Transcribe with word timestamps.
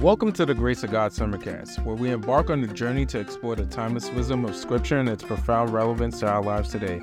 Welcome 0.00 0.30
to 0.34 0.46
the 0.46 0.54
Grace 0.54 0.84
of 0.84 0.92
God 0.92 1.10
Sermoncast, 1.10 1.84
where 1.84 1.96
we 1.96 2.12
embark 2.12 2.50
on 2.50 2.60
the 2.60 2.68
journey 2.68 3.04
to 3.06 3.18
explore 3.18 3.56
the 3.56 3.66
timeless 3.66 4.08
wisdom 4.10 4.44
of 4.44 4.54
Scripture 4.54 4.98
and 4.98 5.08
its 5.08 5.24
profound 5.24 5.72
relevance 5.72 6.20
to 6.20 6.28
our 6.28 6.40
lives 6.40 6.70
today. 6.70 7.00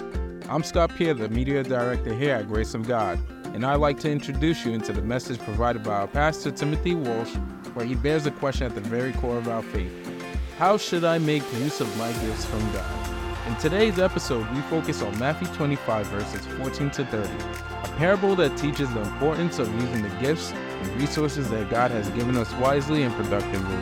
I'm 0.47 0.63
Scott 0.63 0.95
Pierre, 0.95 1.13
the 1.13 1.27
media 1.27 1.61
director 1.61 2.13
here 2.17 2.35
at 2.35 2.47
Grace 2.47 2.73
of 2.73 2.87
God, 2.87 3.19
and 3.53 3.65
I'd 3.65 3.81
like 3.81 3.99
to 3.99 4.09
introduce 4.09 4.65
you 4.65 4.71
into 4.71 4.93
the 4.93 5.01
message 5.01 5.39
provided 5.39 5.83
by 5.83 5.95
our 5.95 6.07
pastor 6.07 6.51
Timothy 6.51 6.95
Walsh, 6.95 7.35
where 7.73 7.85
he 7.85 7.95
bears 7.95 8.27
a 8.27 8.31
question 8.31 8.65
at 8.65 8.75
the 8.75 8.79
very 8.79 9.11
core 9.11 9.39
of 9.39 9.49
our 9.49 9.61
faith 9.61 9.91
How 10.57 10.77
should 10.77 11.03
I 11.03 11.17
make 11.17 11.43
use 11.55 11.81
of 11.81 11.97
my 11.97 12.13
gifts 12.13 12.45
from 12.45 12.61
God? 12.71 13.05
In 13.49 13.57
today's 13.57 13.99
episode, 13.99 14.49
we 14.55 14.61
focus 14.61 15.01
on 15.01 15.19
Matthew 15.19 15.49
25, 15.49 16.07
verses 16.07 16.45
14 16.45 16.91
to 16.91 17.05
30, 17.07 17.29
a 17.29 17.93
parable 17.97 18.37
that 18.37 18.57
teaches 18.57 18.89
the 18.93 19.01
importance 19.01 19.59
of 19.59 19.69
using 19.81 20.01
the 20.01 20.15
gifts 20.21 20.53
and 20.81 21.01
resources 21.01 21.49
that 21.49 21.69
God 21.69 21.91
has 21.91 22.09
given 22.09 22.37
us 22.37 22.51
wisely 22.53 23.03
and 23.03 23.13
productively. 23.15 23.77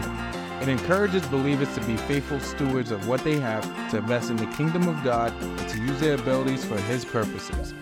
It 0.61 0.69
encourages 0.69 1.25
believers 1.27 1.73
to 1.75 1.81
be 1.81 1.97
faithful 1.97 2.39
stewards 2.39 2.91
of 2.91 3.07
what 3.07 3.23
they 3.23 3.37
have, 3.39 3.63
to 3.91 3.97
invest 3.97 4.29
in 4.29 4.37
the 4.37 4.45
kingdom 4.47 4.87
of 4.87 5.03
God, 5.03 5.33
and 5.41 5.69
to 5.69 5.77
use 5.79 5.99
their 5.99 6.15
abilities 6.15 6.63
for 6.63 6.77
His 6.81 7.03
purposes. 7.03 7.73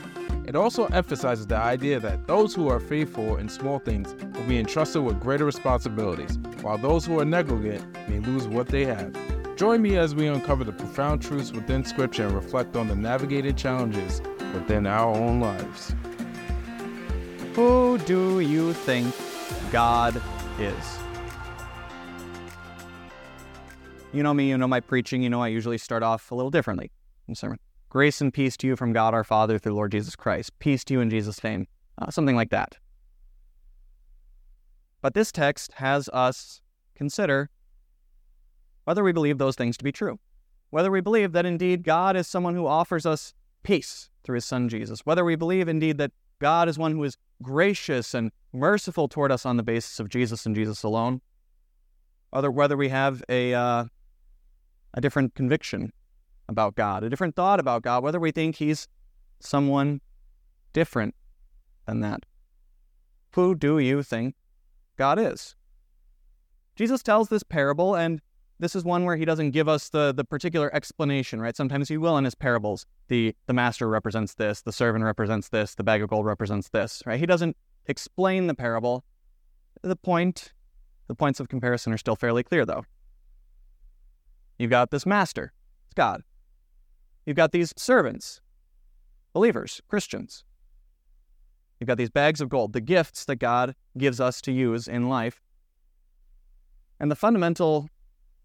It 0.46 0.56
also 0.56 0.86
emphasizes 0.88 1.46
the 1.46 1.58
idea 1.58 2.00
that 2.00 2.26
those 2.26 2.56
who 2.56 2.68
are 2.68 2.80
faithful 2.80 3.38
in 3.38 3.48
small 3.48 3.78
things 3.78 4.16
will 4.34 4.48
be 4.48 4.58
entrusted 4.60 5.04
with 5.04 5.20
greater 5.20 5.46
responsibilities, 5.46 6.40
while 6.62 6.78
those 6.78 7.06
who 7.06 7.20
are 7.20 7.26
negligent 7.26 7.86
may 8.10 8.20
lose 8.20 8.48
what 8.48 8.68
they 8.68 8.86
have. 8.86 9.16
Join 9.56 9.82
me 9.84 9.98
as 9.98 10.16
we 10.16 10.26
uncover 10.26 10.64
the 10.64 10.72
profound 10.72 11.22
truths 11.22 11.52
within 11.52 11.86
Scripture 11.86 12.26
and 12.26 12.36
reflect 12.36 12.76
on 12.76 12.88
the 12.88 12.96
navigated 12.96 13.56
challenges 13.58 14.22
within 14.54 14.88
our 14.88 15.16
own 15.16 15.40
lives. 15.40 15.94
Who 17.56 17.98
do 17.98 18.40
you 18.40 18.72
think 18.72 19.14
God 19.74 20.22
is? 20.58 21.00
You 24.14 24.24
know 24.24 24.34
me, 24.34 24.48
you 24.48 24.58
know 24.58 24.70
my 24.70 24.80
preaching, 24.80 25.22
you 25.22 25.30
know 25.30 25.42
I 25.42 25.50
usually 25.50 25.78
start 25.78 26.02
off 26.02 26.32
a 26.32 26.36
little 26.36 26.50
differently 26.50 26.92
in 27.28 27.36
sermon. 27.36 27.60
Grace 27.90 28.22
and 28.22 28.34
peace 28.34 28.56
to 28.56 28.68
you 28.68 28.78
from 28.78 28.94
God 28.94 29.14
our 29.14 29.26
Father 29.26 29.60
through 29.60 29.74
Lord 29.74 29.92
Jesus 29.92 30.16
Christ. 30.16 30.58
Peace 30.60 30.86
to 30.86 30.94
you 30.94 31.02
in 31.02 31.10
Jesus' 31.10 31.44
name. 31.44 31.68
Uh, 31.98 32.10
something 32.10 32.38
like 32.38 32.52
that. 32.52 32.78
But 35.02 35.14
this 35.14 35.30
text 35.34 35.74
has 35.74 36.08
us 36.14 36.62
consider 36.96 37.50
whether 38.86 39.04
we 39.04 39.12
believe 39.12 39.40
those 39.40 39.58
things 39.58 39.76
to 39.76 39.84
be 39.84 39.92
true. 39.92 40.20
Whether 40.70 40.90
we 40.90 41.02
believe 41.02 41.34
that 41.34 41.46
indeed 41.46 41.84
God 41.84 42.16
is 42.16 42.30
someone 42.30 42.56
who 42.56 42.66
offers 42.66 43.06
us 43.06 43.34
peace 43.62 44.10
through 44.24 44.36
his 44.36 44.46
Son 44.46 44.70
Jesus. 44.70 45.06
Whether 45.06 45.26
we 45.26 45.36
believe 45.36 45.68
indeed 45.68 45.98
that 45.98 46.12
God 46.42 46.68
is 46.68 46.78
one 46.78 46.92
who 46.94 47.04
is 47.04 47.16
gracious 47.44 48.16
and 48.16 48.32
merciful 48.52 49.08
toward 49.08 49.32
us 49.32 49.46
on 49.46 49.58
the 49.58 49.64
basis 49.64 50.00
of 50.00 50.10
Jesus 50.10 50.46
and 50.46 50.56
Jesus 50.56 50.82
alone. 50.82 51.22
Whether, 52.32 52.50
whether 52.50 52.76
we 52.76 52.90
have 52.90 53.24
a, 53.30 53.54
uh, 53.54 53.86
a 54.96 55.02
different 55.02 55.36
conviction 55.36 55.94
about 56.50 56.76
God, 56.76 57.04
a 57.04 57.10
different 57.10 57.36
thought 57.36 57.60
about 57.60 57.84
God, 57.84 58.04
whether 58.04 58.20
we 58.20 58.32
think 58.32 58.56
He's 58.56 58.88
someone 59.40 60.02
different 60.74 61.14
than 61.86 62.00
that. 62.00 62.26
Who 63.36 63.56
do 63.56 63.78
you 63.78 64.02
think 64.02 64.36
God 64.98 65.20
is? 65.20 65.56
Jesus 66.76 67.04
tells 67.04 67.30
this 67.30 67.44
parable, 67.44 67.96
and 67.96 68.20
this 68.62 68.76
is 68.76 68.86
one 68.86 69.06
where 69.06 69.16
he 69.16 69.26
doesn't 69.26 69.52
give 69.52 69.68
us 69.68 69.90
the, 69.90 70.14
the 70.14 70.24
particular 70.24 70.74
explanation, 70.74 71.42
right? 71.42 71.58
Sometimes 71.58 71.90
he 71.90 71.98
will 71.98 72.16
in 72.18 72.26
his 72.26 72.36
parables. 72.36 72.86
The, 73.08 73.36
the 73.48 73.54
master 73.54 73.90
represents 73.90 74.36
this, 74.36 74.62
the 74.62 74.72
servant 74.72 75.04
represents 75.04 75.50
this, 75.50 75.74
the 75.74 75.84
bag 75.84 76.04
of 76.04 76.10
gold 76.10 76.28
represents 76.28 76.70
this, 76.70 77.02
right? 77.08 77.20
He 77.20 77.26
doesn't 77.26 77.58
explain 77.88 78.46
the 78.46 78.54
parable. 78.54 79.04
The 79.82 79.96
point, 79.96 80.54
the 81.08 81.16
points 81.16 81.40
of 81.40 81.50
comparison 81.50 81.92
are 81.92 81.98
still 81.98 82.16
fairly 82.16 82.44
clear, 82.44 82.64
though. 82.64 82.86
You've 84.60 84.70
got 84.70 84.92
this 84.92 85.08
master, 85.08 85.54
it's 85.88 85.96
God. 85.96 86.22
You've 87.26 87.38
got 87.38 87.52
these 87.52 87.74
servants, 87.76 88.42
believers, 89.34 89.82
Christians. 89.88 90.44
You've 91.80 91.88
got 91.88 91.98
these 91.98 92.12
bags 92.12 92.42
of 92.42 92.50
gold, 92.50 92.74
the 92.74 92.82
gifts 92.82 93.26
that 93.26 93.38
God 93.38 93.74
gives 93.98 94.22
us 94.22 94.40
to 94.42 94.52
use 94.52 94.88
in 94.88 95.10
life. 95.10 95.42
And 97.00 97.10
the 97.10 97.16
fundamental 97.16 97.90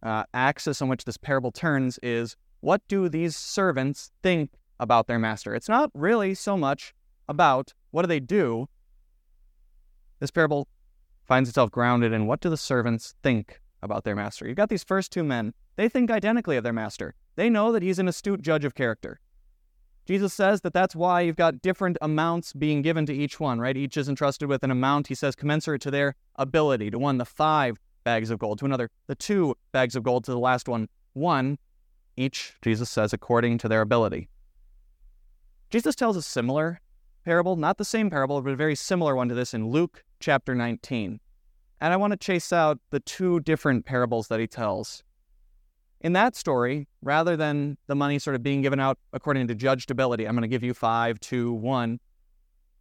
uh, 0.07 0.23
axis 0.33 0.81
on 0.81 0.89
which 0.89 1.05
this 1.05 1.17
parable 1.17 1.51
turns 1.51 1.99
is 2.03 2.37
what 2.61 2.81
do 2.87 3.09
these 3.09 3.37
servants 3.37 4.13
think 4.23 4.51
about 4.79 5.09
their 5.09 5.19
master? 5.19 5.55
It's 5.55 5.69
not 5.69 5.91
really 5.95 6.33
so 6.35 6.57
much 6.57 6.95
about 7.29 7.75
what 7.91 8.03
do 8.03 8.09
they 8.09 8.21
do. 8.21 8.69
This 10.21 10.31
parable 10.31 10.69
finds 11.27 11.49
itself 11.49 11.73
grounded 11.73 12.13
in 12.13 12.27
what 12.27 12.41
do 12.41 12.49
the 12.49 12.57
servants 12.57 13.15
think 13.23 13.61
about 13.83 14.05
their 14.05 14.15
master. 14.15 14.47
You've 14.47 14.57
got 14.57 14.69
these 14.69 14.85
first 14.85 15.11
two 15.11 15.25
men. 15.25 15.53
They 15.75 15.89
think 15.89 16.11
identically 16.11 16.57
of 16.57 16.63
their 16.63 16.73
master. 16.73 17.15
They 17.35 17.51
know 17.51 17.73
that 17.73 17.83
he's 17.83 17.99
an 17.99 18.09
astute 18.09 18.43
judge 18.43 18.65
of 18.65 18.75
character. 18.75 19.21
Jesus 20.07 20.33
says 20.33 20.61
that 20.61 20.73
that's 20.73 20.95
why 20.95 21.23
you've 21.23 21.37
got 21.37 21.61
different 21.63 21.99
amounts 22.01 22.53
being 22.53 22.81
given 22.81 23.07
to 23.07 23.13
each 23.13 23.41
one, 23.41 23.59
right? 23.59 23.77
Each 23.77 23.97
is 23.97 24.09
entrusted 24.09 24.49
with 24.49 24.63
an 24.63 24.71
amount, 24.71 25.09
he 25.09 25.17
says, 25.17 25.35
commensurate 25.35 25.83
to 25.83 25.91
their 25.91 26.15
ability. 26.37 26.93
To 26.93 26.99
one, 26.99 27.19
the 27.19 27.25
five 27.25 27.77
bags 28.07 28.31
of 28.31 28.39
gold, 28.39 28.61
to 28.61 28.65
another, 28.65 28.89
the 29.09 29.17
two 29.17 29.57
bags 29.73 29.97
of 29.97 30.05
gold, 30.05 30.23
to 30.25 30.31
the 30.31 30.39
last 30.39 30.69
one, 30.69 30.89
one, 31.15 31.59
each, 32.17 32.55
Jesus 32.63 32.89
says, 32.89 33.13
according 33.13 33.59
to 33.59 33.69
their 33.69 33.81
ability. 33.81 34.29
Jesus 35.71 35.97
tells 35.97 36.17
a 36.17 36.23
similar 36.23 36.81
parable, 37.25 37.57
not 37.57 37.79
the 37.79 37.85
same 37.85 38.09
parable, 38.09 38.41
but 38.41 38.53
a 38.53 38.57
very 38.57 38.77
similar 38.77 39.17
one 39.17 39.29
to 39.29 39.35
this 39.35 39.53
in 39.53 39.67
Luke 39.67 40.05
chapter 40.21 40.55
19. 40.55 41.19
And 41.81 41.93
I 41.93 41.97
want 41.97 42.13
to 42.13 42.17
chase 42.17 42.53
out 42.53 42.79
the 42.91 43.01
two 43.01 43.41
different 43.41 43.85
parables 43.85 44.29
that 44.29 44.39
he 44.39 44.47
tells. 44.47 45.03
In 46.01 46.13
that 46.13 46.37
story, 46.37 46.87
rather 47.03 47.37
than 47.37 47.77
the 47.89 47.97
money 47.97 48.21
sort 48.21 48.37
of 48.37 48.43
being 48.45 48.63
given 48.63 48.79
out 48.79 48.99
according 49.13 49.49
to 49.49 49.55
judged 49.57 49.91
ability, 49.91 50.29
I'm 50.29 50.37
going 50.37 50.43
to 50.43 50.49
give 50.49 50.63
you 50.63 50.75
five, 50.75 51.19
two, 51.19 51.53
one, 51.53 51.99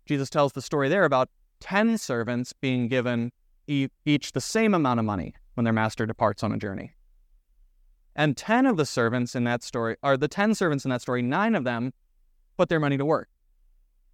Jesus 0.05 0.29
tells 0.29 0.53
the 0.53 0.61
story 0.61 0.87
there 0.87 1.03
about 1.03 1.31
10 1.61 1.97
servants 1.97 2.53
being 2.53 2.87
given 2.87 3.31
each 3.67 4.31
the 4.31 4.41
same 4.41 4.73
amount 4.73 4.99
of 4.99 5.05
money 5.05 5.35
when 5.55 5.63
their 5.63 5.73
master 5.73 6.05
departs 6.05 6.43
on 6.43 6.51
a 6.51 6.57
journey. 6.57 6.91
And 8.15 8.37
10 8.37 8.65
of 8.65 8.77
the 8.77 8.85
servants 8.85 9.35
in 9.35 9.43
that 9.43 9.63
story, 9.63 9.97
or 10.01 10.15
the 10.15 10.27
10 10.27 10.55
servants 10.55 10.85
in 10.85 10.91
that 10.91 11.01
story, 11.01 11.21
nine 11.21 11.55
of 11.55 11.63
them 11.63 11.93
put 12.57 12.69
their 12.69 12.79
money 12.79 12.97
to 12.97 13.05
work. 13.05 13.29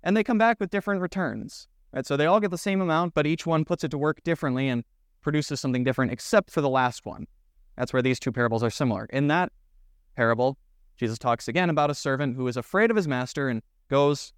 And 0.03 0.17
they 0.17 0.23
come 0.23 0.37
back 0.39 0.59
with 0.59 0.71
different 0.71 1.01
returns. 1.01 1.67
Right? 1.93 2.05
So 2.05 2.17
they 2.17 2.25
all 2.25 2.39
get 2.39 2.51
the 2.51 2.57
same 2.57 2.81
amount, 2.81 3.13
but 3.13 3.27
each 3.27 3.45
one 3.45 3.65
puts 3.65 3.83
it 3.83 3.91
to 3.91 3.97
work 3.97 4.23
differently 4.23 4.67
and 4.69 4.83
produces 5.21 5.59
something 5.59 5.83
different, 5.83 6.11
except 6.11 6.49
for 6.49 6.61
the 6.61 6.69
last 6.69 7.05
one. 7.05 7.27
That's 7.77 7.93
where 7.93 8.01
these 8.01 8.19
two 8.19 8.31
parables 8.31 8.63
are 8.63 8.71
similar. 8.71 9.05
In 9.05 9.27
that 9.27 9.51
parable, 10.15 10.57
Jesus 10.97 11.19
talks 11.19 11.47
again 11.47 11.69
about 11.69 11.91
a 11.91 11.95
servant 11.95 12.35
who 12.35 12.47
is 12.47 12.57
afraid 12.57 12.89
of 12.89 12.95
his 12.95 13.07
master 13.07 13.49
and 13.49 13.61
goes, 13.89 14.33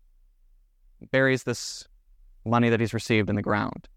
buries 1.12 1.44
this 1.44 1.88
money 2.46 2.70
that 2.70 2.80
he's 2.80 2.94
received 2.94 3.30
in 3.30 3.36
the 3.36 3.42
ground. 3.42 3.88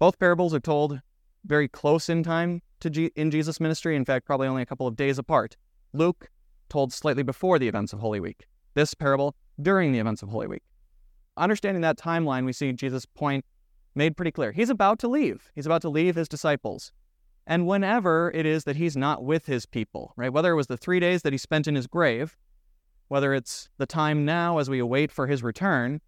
Both 0.00 0.18
parables 0.18 0.54
are 0.54 0.60
told 0.60 1.02
very 1.44 1.68
close 1.68 2.08
in 2.08 2.22
time 2.22 2.62
to 2.80 2.88
G- 2.88 3.12
in 3.16 3.30
Jesus' 3.30 3.60
ministry. 3.60 3.94
In 3.94 4.06
fact, 4.06 4.24
probably 4.24 4.48
only 4.48 4.62
a 4.62 4.66
couple 4.66 4.86
of 4.86 4.96
days 4.96 5.18
apart. 5.18 5.58
Luke 5.92 6.30
told 6.70 6.90
slightly 6.90 7.22
before 7.22 7.58
the 7.58 7.68
events 7.68 7.92
of 7.92 8.00
Holy 8.00 8.18
Week. 8.18 8.46
This 8.72 8.94
parable 8.94 9.36
during 9.60 9.92
the 9.92 9.98
events 9.98 10.22
of 10.22 10.30
Holy 10.30 10.46
Week. 10.46 10.62
Understanding 11.36 11.82
that 11.82 11.98
timeline, 11.98 12.46
we 12.46 12.54
see 12.54 12.72
Jesus' 12.72 13.04
point 13.04 13.44
made 13.94 14.16
pretty 14.16 14.30
clear. 14.30 14.52
He's 14.52 14.70
about 14.70 14.98
to 15.00 15.08
leave. 15.08 15.50
He's 15.54 15.66
about 15.66 15.82
to 15.82 15.90
leave 15.90 16.14
his 16.14 16.28
disciples. 16.28 16.92
And 17.46 17.66
whenever 17.66 18.30
it 18.34 18.46
is 18.46 18.64
that 18.64 18.76
he's 18.76 18.96
not 18.96 19.22
with 19.22 19.44
his 19.44 19.66
people, 19.66 20.14
right? 20.16 20.32
Whether 20.32 20.52
it 20.52 20.56
was 20.56 20.68
the 20.68 20.78
three 20.78 21.00
days 21.00 21.20
that 21.22 21.34
he 21.34 21.38
spent 21.38 21.68
in 21.68 21.74
his 21.74 21.86
grave, 21.86 22.38
whether 23.08 23.34
it's 23.34 23.68
the 23.76 23.86
time 23.86 24.24
now 24.24 24.56
as 24.56 24.70
we 24.70 24.78
await 24.78 25.12
for 25.12 25.26
his 25.26 25.42
return, 25.42 26.00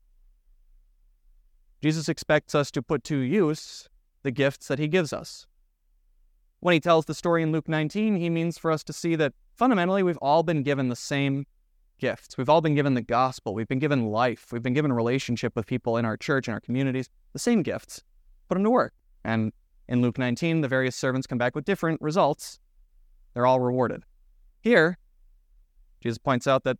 Jesus 1.82 2.08
expects 2.08 2.54
us 2.54 2.70
to 2.70 2.82
put 2.82 3.02
to 3.04 3.18
use 3.18 3.88
the 4.22 4.30
gifts 4.30 4.68
that 4.68 4.78
he 4.78 4.86
gives 4.86 5.12
us. 5.12 5.46
When 6.60 6.74
he 6.74 6.80
tells 6.80 7.06
the 7.06 7.14
story 7.14 7.42
in 7.42 7.50
Luke 7.50 7.68
19, 7.68 8.16
he 8.16 8.30
means 8.30 8.56
for 8.56 8.70
us 8.70 8.84
to 8.84 8.92
see 8.92 9.16
that 9.16 9.32
fundamentally 9.56 10.04
we've 10.04 10.18
all 10.18 10.44
been 10.44 10.62
given 10.62 10.88
the 10.88 10.96
same 10.96 11.44
gifts. 11.98 12.38
We've 12.38 12.48
all 12.48 12.60
been 12.60 12.76
given 12.76 12.94
the 12.94 13.02
gospel. 13.02 13.52
We've 13.52 13.66
been 13.66 13.80
given 13.80 14.06
life. 14.06 14.46
We've 14.52 14.62
been 14.62 14.74
given 14.74 14.92
relationship 14.92 15.56
with 15.56 15.66
people 15.66 15.96
in 15.96 16.04
our 16.04 16.16
church 16.16 16.46
and 16.46 16.54
our 16.54 16.60
communities, 16.60 17.08
the 17.32 17.40
same 17.40 17.62
gifts. 17.62 18.04
Put 18.48 18.54
them 18.54 18.64
to 18.64 18.70
work. 18.70 18.94
And 19.24 19.52
in 19.88 20.02
Luke 20.02 20.18
19, 20.18 20.60
the 20.60 20.68
various 20.68 20.94
servants 20.94 21.26
come 21.26 21.38
back 21.38 21.56
with 21.56 21.64
different 21.64 22.00
results. 22.00 22.60
They're 23.34 23.46
all 23.46 23.58
rewarded. 23.58 24.04
Here, 24.60 24.98
Jesus 26.00 26.18
points 26.18 26.46
out 26.46 26.62
that 26.62 26.78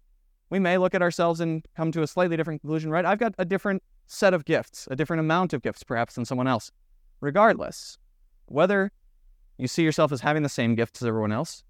we 0.53 0.59
may 0.59 0.77
look 0.77 0.95
at 0.95 1.01
ourselves 1.01 1.41
and 1.41 1.65
come 1.75 1.91
to 1.91 2.03
a 2.03 2.07
slightly 2.07 2.37
different 2.37 2.61
conclusion, 2.61 2.91
right? 2.91 3.07
I've 3.07 3.19
got 3.19 3.35
a 3.39 3.45
different 3.45 3.83
set 4.07 4.35
of 4.35 4.45
gifts, 4.45 4.87
a 4.91 4.95
different 4.95 5.21
amount 5.21 5.55
of 5.55 5.63
gifts 5.63 5.83
perhaps 5.83 6.15
than 6.15 6.27
someone 6.27 6.47
else. 6.47 6.71
Regardless, 7.23 7.97
whether 8.49 8.93
you 9.57 9.67
see 9.67 9.83
yourself 9.83 10.13
as 10.13 10.21
having 10.21 10.43
the 10.43 10.51
same 10.51 10.75
gifts 10.75 11.01
as 11.01 11.09
everyone 11.09 11.33
else, 11.33 11.65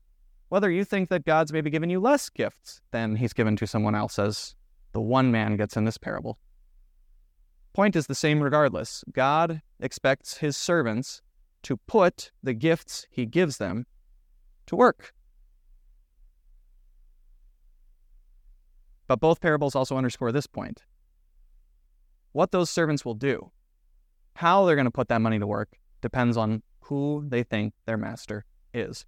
whether 0.49 0.69
you 0.69 0.84
think 0.84 1.11
that 1.11 1.25
God's 1.25 1.52
maybe 1.52 1.70
given 1.70 1.90
you 1.90 2.00
less 2.00 2.29
gifts 2.29 2.81
than 2.90 3.14
he's 3.14 3.32
given 3.32 3.55
to 3.55 3.69
someone 3.69 3.94
else, 3.94 4.19
as 4.19 4.56
the 4.90 5.00
one 5.00 5.31
man 5.31 5.56
gets 5.56 5.76
in 5.76 5.85
this 5.85 5.96
parable. 5.96 6.37
Point 7.75 7.94
is 7.94 8.08
the 8.08 8.17
same 8.17 8.43
regardless. 8.43 9.05
God 9.12 9.62
expects 9.78 10.38
his 10.38 10.56
servants 10.56 11.23
to 11.62 11.76
put 11.76 12.32
the 12.43 12.52
gifts 12.52 13.06
he 13.12 13.26
gives 13.26 13.58
them 13.58 13.87
to 14.67 14.75
work. 14.75 15.14
But 19.12 19.20
both 19.20 19.43
parables 19.43 19.75
also 19.75 19.99
underscore 19.99 20.32
this 20.32 20.47
point. 20.47 20.85
What 22.32 22.50
those 22.50 22.70
servants 22.70 23.05
will 23.05 23.12
do, 23.12 23.53
how 24.37 24.64
they're 24.64 24.75
going 24.75 24.87
to 24.87 24.91
put 24.91 25.09
that 25.09 25.20
money 25.20 25.38
to 25.38 25.47
work, 25.47 25.69
depends 26.00 26.38
on 26.38 26.62
who 26.81 27.23
they 27.29 27.43
think 27.43 27.75
their 27.85 27.99
master 27.99 28.47
is. 28.73 29.05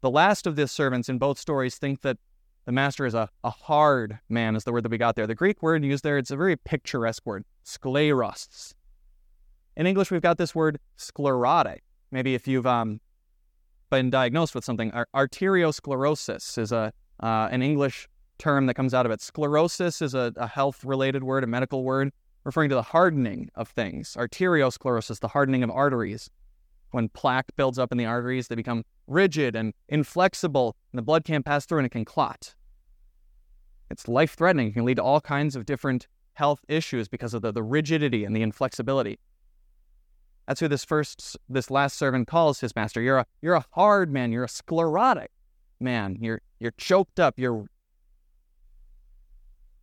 The 0.00 0.10
last 0.10 0.46
of 0.46 0.54
the 0.54 0.68
servants 0.68 1.08
in 1.08 1.18
both 1.18 1.40
stories 1.40 1.74
think 1.74 2.02
that 2.02 2.18
the 2.66 2.70
master 2.70 3.04
is 3.04 3.14
a, 3.14 3.28
a 3.42 3.50
hard 3.50 4.20
man, 4.28 4.54
is 4.54 4.62
the 4.62 4.70
word 4.70 4.84
that 4.84 4.92
we 4.92 4.96
got 4.96 5.16
there. 5.16 5.26
The 5.26 5.34
Greek 5.34 5.60
word 5.60 5.84
used 5.84 6.04
there, 6.04 6.18
it's 6.18 6.30
a 6.30 6.36
very 6.36 6.54
picturesque 6.54 7.26
word, 7.26 7.44
skleros. 7.64 8.74
In 9.76 9.88
English, 9.88 10.12
we've 10.12 10.22
got 10.22 10.38
this 10.38 10.54
word 10.54 10.78
sclerotic. 10.94 11.82
Maybe 12.12 12.36
if 12.36 12.46
you've 12.46 12.68
um, 12.68 13.00
been 13.90 14.08
diagnosed 14.08 14.54
with 14.54 14.64
something, 14.64 14.92
arteriosclerosis 14.92 16.58
is 16.58 16.70
a 16.70 16.92
uh, 17.20 17.48
an 17.50 17.62
English 17.62 18.06
term 18.38 18.66
that 18.66 18.74
comes 18.74 18.94
out 18.94 19.06
of 19.06 19.12
it. 19.12 19.20
Sclerosis 19.20 20.00
is 20.02 20.14
a, 20.14 20.32
a 20.36 20.46
health 20.46 20.84
related 20.84 21.24
word, 21.24 21.44
a 21.44 21.46
medical 21.46 21.84
word, 21.84 22.12
referring 22.44 22.68
to 22.70 22.74
the 22.74 22.82
hardening 22.82 23.50
of 23.54 23.68
things. 23.68 24.16
Arteriosclerosis, 24.18 25.20
the 25.20 25.28
hardening 25.28 25.62
of 25.62 25.70
arteries. 25.70 26.30
When 26.90 27.08
plaque 27.10 27.54
builds 27.56 27.78
up 27.78 27.92
in 27.92 27.98
the 27.98 28.06
arteries, 28.06 28.48
they 28.48 28.54
become 28.54 28.84
rigid 29.06 29.54
and 29.54 29.74
inflexible, 29.88 30.76
and 30.92 30.98
the 30.98 31.02
blood 31.02 31.24
can't 31.24 31.44
pass 31.44 31.66
through 31.66 31.78
and 31.78 31.86
it 31.86 31.90
can 31.90 32.04
clot. 32.04 32.54
It's 33.90 34.08
life 34.08 34.34
threatening. 34.34 34.68
It 34.68 34.72
can 34.72 34.84
lead 34.84 34.96
to 34.96 35.02
all 35.02 35.20
kinds 35.20 35.56
of 35.56 35.66
different 35.66 36.06
health 36.34 36.60
issues 36.68 37.08
because 37.08 37.34
of 37.34 37.42
the, 37.42 37.52
the 37.52 37.62
rigidity 37.62 38.24
and 38.24 38.34
the 38.34 38.42
inflexibility. 38.42 39.18
That's 40.46 40.60
who 40.60 40.68
this 40.68 40.84
first, 40.84 41.36
this 41.48 41.70
last 41.70 41.98
servant 41.98 42.26
calls 42.28 42.60
his 42.60 42.74
master. 42.74 43.02
You're 43.02 43.18
a, 43.18 43.26
you're 43.42 43.54
a 43.54 43.64
hard 43.72 44.10
man. 44.10 44.32
You're 44.32 44.44
a 44.44 44.48
sclerotic 44.48 45.30
man. 45.80 46.16
You're, 46.20 46.40
you're 46.58 46.72
choked 46.78 47.20
up. 47.20 47.34
You're 47.38 47.66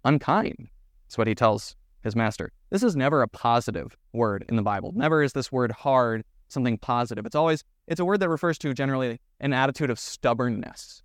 unkind. 0.05 0.69
That's 1.05 1.17
what 1.17 1.27
he 1.27 1.35
tells 1.35 1.75
his 2.01 2.15
master. 2.15 2.51
This 2.69 2.83
is 2.83 2.95
never 2.95 3.21
a 3.21 3.27
positive 3.27 3.97
word 4.13 4.45
in 4.47 4.55
the 4.55 4.61
Bible. 4.61 4.93
Never 4.95 5.23
is 5.23 5.33
this 5.33 5.51
word 5.51 5.71
hard 5.71 6.23
something 6.47 6.77
positive. 6.77 7.25
It's 7.25 7.35
always 7.35 7.63
it's 7.87 7.99
a 7.99 8.05
word 8.05 8.19
that 8.21 8.29
refers 8.29 8.57
to 8.59 8.73
generally 8.73 9.19
an 9.39 9.53
attitude 9.53 9.89
of 9.89 9.99
stubbornness. 9.99 11.03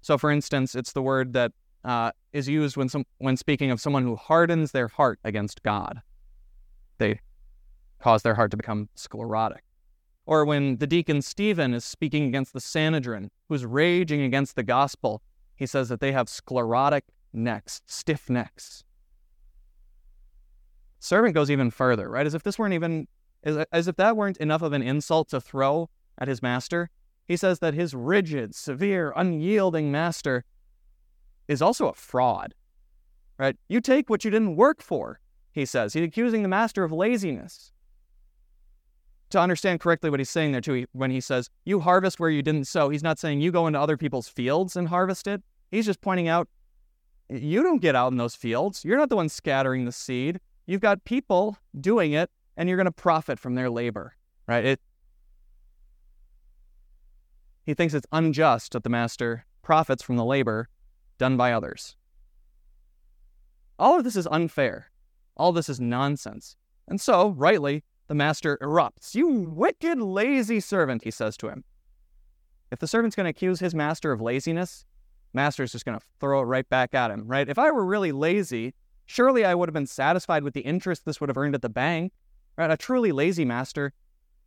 So, 0.00 0.16
for 0.16 0.30
instance, 0.30 0.74
it's 0.74 0.92
the 0.92 1.02
word 1.02 1.32
that 1.34 1.52
uh, 1.84 2.12
is 2.32 2.48
used 2.48 2.76
when 2.76 2.88
some 2.88 3.04
when 3.18 3.36
speaking 3.36 3.70
of 3.70 3.80
someone 3.80 4.02
who 4.02 4.16
hardens 4.16 4.72
their 4.72 4.88
heart 4.88 5.18
against 5.24 5.62
God. 5.62 6.00
They 6.98 7.20
cause 8.00 8.22
their 8.22 8.34
heart 8.34 8.52
to 8.52 8.56
become 8.56 8.88
sclerotic. 8.94 9.64
Or 10.26 10.44
when 10.44 10.78
the 10.78 10.86
deacon 10.86 11.22
Stephen 11.22 11.74
is 11.74 11.84
speaking 11.84 12.24
against 12.24 12.52
the 12.52 12.60
Sanhedrin, 12.60 13.30
who's 13.48 13.64
raging 13.64 14.22
against 14.22 14.56
the 14.56 14.64
gospel, 14.64 15.22
he 15.54 15.66
says 15.66 15.88
that 15.88 16.00
they 16.00 16.12
have 16.12 16.28
sclerotic 16.28 17.04
necks, 17.32 17.82
stiff 17.86 18.30
necks. 18.30 18.84
Servant 20.98 21.34
goes 21.34 21.50
even 21.50 21.70
further, 21.70 22.08
right? 22.08 22.26
As 22.26 22.34
if 22.34 22.42
this 22.42 22.58
weren't 22.58 22.74
even, 22.74 23.06
as 23.44 23.88
if 23.88 23.96
that 23.96 24.16
weren't 24.16 24.38
enough 24.38 24.62
of 24.62 24.72
an 24.72 24.82
insult 24.82 25.28
to 25.28 25.40
throw 25.40 25.88
at 26.18 26.28
his 26.28 26.42
master. 26.42 26.90
He 27.26 27.36
says 27.36 27.58
that 27.58 27.74
his 27.74 27.94
rigid, 27.94 28.54
severe, 28.54 29.12
unyielding 29.14 29.90
master 29.92 30.44
is 31.48 31.60
also 31.60 31.88
a 31.88 31.94
fraud, 31.94 32.54
right? 33.38 33.56
You 33.68 33.80
take 33.80 34.08
what 34.08 34.24
you 34.24 34.30
didn't 34.30 34.56
work 34.56 34.82
for, 34.82 35.20
he 35.52 35.64
says. 35.64 35.92
He's 35.92 36.04
accusing 36.04 36.42
the 36.42 36.48
master 36.48 36.82
of 36.84 36.92
laziness. 36.92 37.72
To 39.30 39.40
understand 39.40 39.80
correctly 39.80 40.08
what 40.08 40.20
he's 40.20 40.30
saying 40.30 40.52
there, 40.52 40.60
too, 40.60 40.86
when 40.92 41.10
he 41.10 41.20
says, 41.20 41.50
you 41.64 41.80
harvest 41.80 42.20
where 42.20 42.30
you 42.30 42.42
didn't 42.42 42.66
sow, 42.66 42.90
he's 42.90 43.02
not 43.02 43.18
saying 43.18 43.40
you 43.40 43.50
go 43.50 43.66
into 43.66 43.80
other 43.80 43.96
people's 43.96 44.28
fields 44.28 44.76
and 44.76 44.88
harvest 44.88 45.26
it. 45.26 45.42
He's 45.70 45.86
just 45.86 46.00
pointing 46.00 46.28
out 46.28 46.48
you 47.28 47.62
don't 47.62 47.80
get 47.80 47.94
out 47.94 48.12
in 48.12 48.18
those 48.18 48.34
fields. 48.34 48.84
You're 48.84 48.98
not 48.98 49.08
the 49.08 49.16
one 49.16 49.28
scattering 49.28 49.84
the 49.84 49.92
seed. 49.92 50.40
You've 50.66 50.80
got 50.80 51.04
people 51.04 51.56
doing 51.80 52.12
it, 52.12 52.30
and 52.56 52.68
you're 52.68 52.76
going 52.76 52.86
to 52.86 52.92
profit 52.92 53.38
from 53.38 53.54
their 53.54 53.70
labor, 53.70 54.14
right? 54.46 54.64
It, 54.64 54.80
he 57.64 57.74
thinks 57.74 57.94
it's 57.94 58.06
unjust 58.12 58.72
that 58.72 58.84
the 58.84 58.90
master 58.90 59.44
profits 59.62 60.02
from 60.02 60.16
the 60.16 60.24
labor 60.24 60.68
done 61.18 61.36
by 61.36 61.52
others. 61.52 61.96
All 63.78 63.98
of 63.98 64.04
this 64.04 64.16
is 64.16 64.28
unfair. 64.30 64.90
All 65.36 65.52
this 65.52 65.68
is 65.68 65.80
nonsense. 65.80 66.56
And 66.88 67.00
so, 67.00 67.30
rightly, 67.30 67.82
the 68.06 68.14
master 68.14 68.56
erupts. 68.62 69.14
You 69.14 69.28
wicked, 69.28 70.00
lazy 70.00 70.60
servant, 70.60 71.04
he 71.04 71.10
says 71.10 71.36
to 71.38 71.48
him. 71.48 71.64
If 72.70 72.78
the 72.78 72.86
servant's 72.86 73.16
going 73.16 73.24
to 73.24 73.30
accuse 73.30 73.60
his 73.60 73.74
master 73.74 74.12
of 74.12 74.20
laziness, 74.20 74.84
master's 75.36 75.70
just 75.70 75.84
going 75.84 75.98
to 75.98 76.04
throw 76.18 76.40
it 76.40 76.44
right 76.44 76.68
back 76.68 76.94
at 76.94 77.12
him, 77.12 77.28
right? 77.28 77.48
If 77.48 77.58
I 77.58 77.70
were 77.70 77.84
really 77.84 78.10
lazy, 78.10 78.74
surely 79.04 79.44
I 79.44 79.54
would 79.54 79.68
have 79.68 79.74
been 79.74 79.86
satisfied 79.86 80.42
with 80.42 80.54
the 80.54 80.62
interest 80.62 81.04
this 81.04 81.20
would 81.20 81.28
have 81.28 81.36
earned 81.36 81.54
at 81.54 81.62
the 81.62 81.68
bank. 81.68 82.12
Right? 82.58 82.70
A 82.70 82.76
truly 82.76 83.12
lazy 83.12 83.44
master 83.44 83.92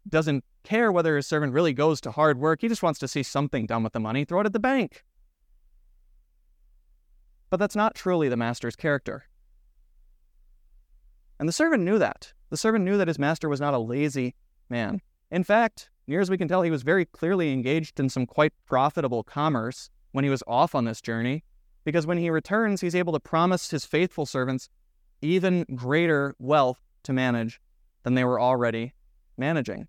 doesn't 0.08 0.44
care 0.64 0.92
whether 0.92 1.16
his 1.16 1.28
servant 1.28 1.54
really 1.54 1.74
goes 1.74 2.02
to 2.02 2.12
hard 2.12 2.40
work. 2.40 2.62
He 2.62 2.68
just 2.68 2.84
wants 2.84 3.00
to 3.00 3.08
see 3.08 3.24
something 3.24 3.66
done 3.66 3.84
with 3.84 3.94
the 3.94 4.00
money, 4.00 4.26
throw 4.26 4.42
it 4.42 4.46
at 4.48 4.54
the 4.54 4.60
bank. 4.60 5.04
But 7.50 7.58
that's 7.58 7.76
not 7.76 7.96
truly 7.96 8.28
the 8.28 8.38
master's 8.38 8.76
character. 8.76 9.26
And 11.40 11.48
the 11.48 11.54
servant 11.54 11.84
knew 11.84 12.00
that. 12.00 12.34
The 12.50 12.58
servant 12.58 12.84
knew 12.84 12.98
that 12.98 13.08
his 13.08 13.20
master 13.20 13.48
was 13.48 13.62
not 13.62 13.74
a 13.74 13.80
lazy 13.80 14.36
man. 14.70 15.02
In 15.32 15.44
fact, 15.44 15.90
near 16.08 16.20
as 16.20 16.30
we 16.30 16.38
can 16.38 16.48
tell, 16.48 16.64
he 16.64 16.72
was 16.72 16.82
very 16.82 17.06
clearly 17.06 17.54
engaged 17.54 18.00
in 18.00 18.10
some 18.10 18.26
quite 18.26 18.54
profitable 18.66 19.24
commerce 19.24 19.90
when 20.12 20.24
he 20.24 20.30
was 20.30 20.44
off 20.48 20.76
on 20.76 20.86
this 20.86 21.02
journey, 21.02 21.44
because 21.84 22.06
when 22.08 22.18
he 22.18 22.30
returns, 22.30 22.82
he's 22.82 22.96
able 22.96 23.14
to 23.14 23.20
promise 23.20 23.70
his 23.72 23.86
faithful 23.86 24.26
servants 24.26 24.70
even 25.22 25.66
greater 25.76 26.36
wealth 26.40 26.80
to 27.04 27.14
manage 27.14 27.60
than 28.04 28.16
they 28.16 28.24
were 28.24 28.40
already 28.40 28.94
managing. 29.38 29.88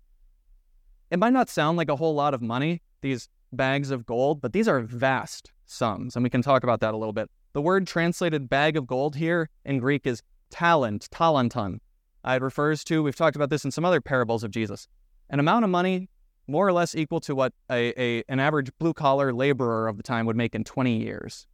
It 1.09 1.19
might 1.19 1.33
not 1.33 1.49
sound 1.49 1.77
like 1.77 1.89
a 1.89 1.95
whole 1.95 2.13
lot 2.13 2.33
of 2.33 2.41
money, 2.41 2.81
these 3.01 3.27
bags 3.51 3.91
of 3.91 4.05
gold, 4.05 4.41
but 4.41 4.53
these 4.53 4.67
are 4.67 4.79
vast 4.81 5.51
sums, 5.65 6.15
and 6.15 6.23
we 6.23 6.29
can 6.29 6.41
talk 6.41 6.63
about 6.63 6.79
that 6.81 6.93
a 6.93 6.97
little 6.97 7.13
bit. 7.13 7.29
The 7.53 7.61
word 7.61 7.85
translated 7.85 8.49
bag 8.49 8.77
of 8.77 8.87
gold 8.87 9.15
here 9.15 9.49
in 9.65 9.79
Greek 9.79 10.07
is 10.07 10.23
talent, 10.49 11.09
talenton. 11.11 11.79
It 12.25 12.41
refers 12.41 12.83
to, 12.85 13.03
we've 13.03 13.15
talked 13.15 13.35
about 13.35 13.49
this 13.49 13.65
in 13.65 13.71
some 13.71 13.83
other 13.83 13.99
parables 13.99 14.43
of 14.43 14.51
Jesus, 14.51 14.87
an 15.29 15.39
amount 15.39 15.65
of 15.65 15.71
money 15.71 16.07
more 16.47 16.67
or 16.67 16.73
less 16.73 16.95
equal 16.95 17.19
to 17.21 17.35
what 17.35 17.53
a, 17.69 17.93
a 18.01 18.23
an 18.27 18.39
average 18.39 18.71
blue 18.79 18.93
collar 18.93 19.33
laborer 19.33 19.87
of 19.87 19.97
the 19.97 20.03
time 20.03 20.25
would 20.25 20.35
make 20.35 20.55
in 20.55 20.63
20 20.63 20.97
years. 20.97 21.47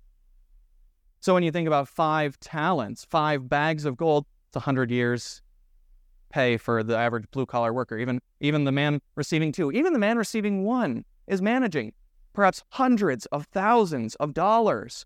So 1.20 1.34
when 1.34 1.44
you 1.44 1.51
think 1.51 1.67
about 1.67 1.88
five 1.88 2.39
talents, 2.39 3.06
five 3.10 3.50
bags 3.50 3.86
of 3.86 3.98
gold, 3.98 4.25
it's 4.48 4.56
100 4.56 4.91
years 4.91 5.41
pay 6.29 6.58
for 6.58 6.84
the 6.84 6.98
average 6.98 7.25
blue 7.32 7.46
collar 7.46 7.74
worker. 7.74 7.98
Even 7.98 8.22
even 8.39 8.63
the 8.63 8.72
man 8.72 9.01
receiving 9.15 9.51
two, 9.51 9.72
even 9.72 9.94
the 9.94 10.00
man 10.00 10.17
receiving 10.17 10.63
one 10.63 11.06
is 11.27 11.41
managing 11.41 11.94
perhaps 12.34 12.63
hundreds 12.70 13.25
of 13.27 13.46
thousands 13.48 14.15
of 14.15 14.34
dollars. 14.34 15.06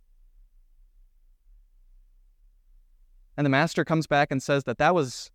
And 3.38 3.46
the 3.46 3.50
master 3.50 3.86
comes 3.86 4.08
back 4.08 4.32
and 4.32 4.44
says 4.44 4.66
that 4.66 4.78
that 4.78 4.94
was 4.94 5.32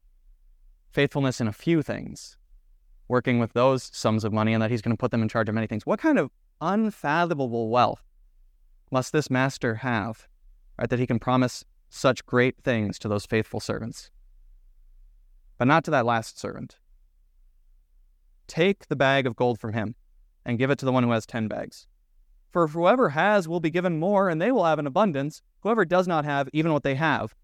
faithfulness 0.91 1.41
in 1.41 1.49
a 1.49 1.53
few 1.53 1.83
things 1.83 2.37
working 3.09 3.39
with 3.39 3.53
those 3.53 3.91
sums 3.93 4.25
of 4.25 4.33
money 4.33 4.53
and 4.53 4.63
that 4.63 4.71
he's 4.71 4.83
going 4.83 4.97
to 4.97 5.01
put 5.01 5.11
them 5.11 5.23
in 5.23 5.29
charge 5.29 5.49
of 5.49 5.55
many 5.55 5.67
things. 5.67 5.87
What 5.87 6.01
kind 6.01 6.19
of 6.19 6.31
unfathomable 6.61 7.69
wealth 7.69 8.03
must 8.91 9.13
this 9.13 9.31
master 9.31 9.77
have, 9.77 10.27
right, 10.79 10.89
that 10.89 10.99
he 10.99 11.07
can 11.07 11.19
promise 11.19 11.65
such 11.89 12.27
great 12.27 12.57
things 12.63 12.99
to 12.99 13.09
those 13.09 13.27
faithful 13.27 13.61
servants? 13.61 14.11
But 15.59 15.69
not 15.69 15.85
to 15.85 15.91
that 15.93 16.07
last 16.07 16.39
servant. 16.39 16.77
Take 18.47 18.89
the 18.89 18.97
bag 18.97 19.27
of 19.27 19.37
gold 19.37 19.59
from 19.59 19.73
him 19.73 19.95
and 20.45 20.59
give 20.59 20.71
it 20.71 20.79
to 20.79 20.85
the 20.85 20.93
one 20.93 21.03
who 21.03 21.11
has 21.11 21.27
ten 21.27 21.49
bags. 21.49 21.87
For 22.53 22.69
whoever 22.69 23.11
has 23.11 23.49
will 23.49 23.61
be 23.61 23.71
given 23.71 23.99
more, 23.99 24.29
and 24.29 24.41
they 24.41 24.53
will 24.53 24.65
have 24.65 24.79
an 24.79 24.87
abundance. 24.87 25.43
Whoever 25.61 25.85
does 25.85 26.07
not 26.07 26.25
have, 26.25 26.49
even 26.53 26.73
what 26.73 26.85
they 26.85 26.95
have, 26.95 27.35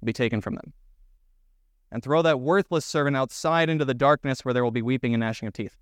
will 0.00 0.06
be 0.06 0.12
taken 0.12 0.40
from 0.40 0.56
them 0.56 0.72
and 1.92 2.02
throw 2.02 2.22
that 2.22 2.40
worthless 2.40 2.86
servant 2.86 3.16
outside 3.16 3.68
into 3.68 3.84
the 3.84 3.94
darkness 3.94 4.44
where 4.44 4.54
there 4.54 4.64
will 4.64 4.70
be 4.70 4.82
weeping 4.82 5.12
and 5.12 5.20
gnashing 5.20 5.46
of 5.46 5.52
teeth. 5.52 5.76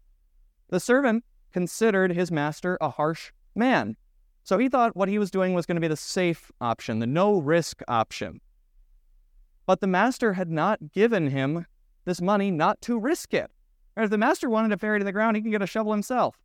The 0.68 0.80
servant 0.80 1.24
considered 1.52 2.12
his 2.12 2.32
master 2.32 2.76
a 2.80 2.90
harsh 2.90 3.30
man. 3.54 3.96
So 4.42 4.58
he 4.58 4.68
thought 4.68 4.96
what 4.96 5.08
he 5.08 5.18
was 5.18 5.30
doing 5.30 5.54
was 5.54 5.66
going 5.66 5.76
to 5.76 5.80
be 5.80 5.88
the 5.88 5.96
safe 5.96 6.50
option, 6.60 6.98
the 6.98 7.06
no 7.06 7.38
risk 7.38 7.80
option. 7.86 8.40
But 9.66 9.80
the 9.80 9.86
master 9.86 10.32
had 10.32 10.50
not 10.50 10.92
given 10.92 11.28
him 11.28 11.66
this 12.04 12.20
money 12.20 12.50
not 12.50 12.80
to 12.82 12.98
risk 12.98 13.32
it. 13.32 13.50
Or 13.96 14.02
if 14.02 14.10
the 14.10 14.18
master 14.18 14.50
wanted 14.50 14.78
to 14.78 14.94
it 14.94 14.98
to 14.98 15.04
the 15.04 15.12
ground, 15.12 15.36
he 15.36 15.42
could 15.42 15.52
get 15.52 15.62
a 15.62 15.66
shovel 15.66 15.92
himself. 15.92 16.36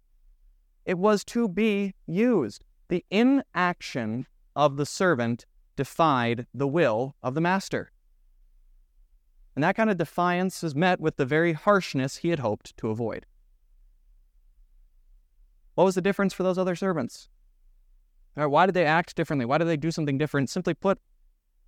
It 0.85 0.99
was 0.99 1.23
to 1.25 1.47
be 1.47 1.95
used. 2.05 2.63
The 2.89 3.03
inaction 3.09 4.27
of 4.55 4.77
the 4.77 4.85
servant 4.85 5.47
defied 5.75 6.45
the 6.53 6.67
will 6.67 7.15
of 7.23 7.33
the 7.33 7.41
master. 7.41 7.91
And 9.55 9.63
that 9.63 9.75
kind 9.75 9.89
of 9.89 9.97
defiance 9.97 10.63
is 10.63 10.75
met 10.75 10.99
with 10.99 11.15
the 11.15 11.25
very 11.25 11.53
harshness 11.53 12.17
he 12.17 12.29
had 12.29 12.39
hoped 12.39 12.75
to 12.77 12.89
avoid. 12.89 13.25
What 15.75 15.85
was 15.85 15.95
the 15.95 16.01
difference 16.01 16.33
for 16.33 16.43
those 16.43 16.57
other 16.57 16.75
servants? 16.75 17.29
why 18.35 18.65
did 18.65 18.75
they 18.75 18.85
act 18.85 19.15
differently? 19.15 19.45
Why 19.45 19.57
did 19.57 19.69
they 19.69 19.77
do 19.77 19.91
something 19.91 20.17
different? 20.17 20.49
Simply 20.49 20.73
put, 20.73 20.99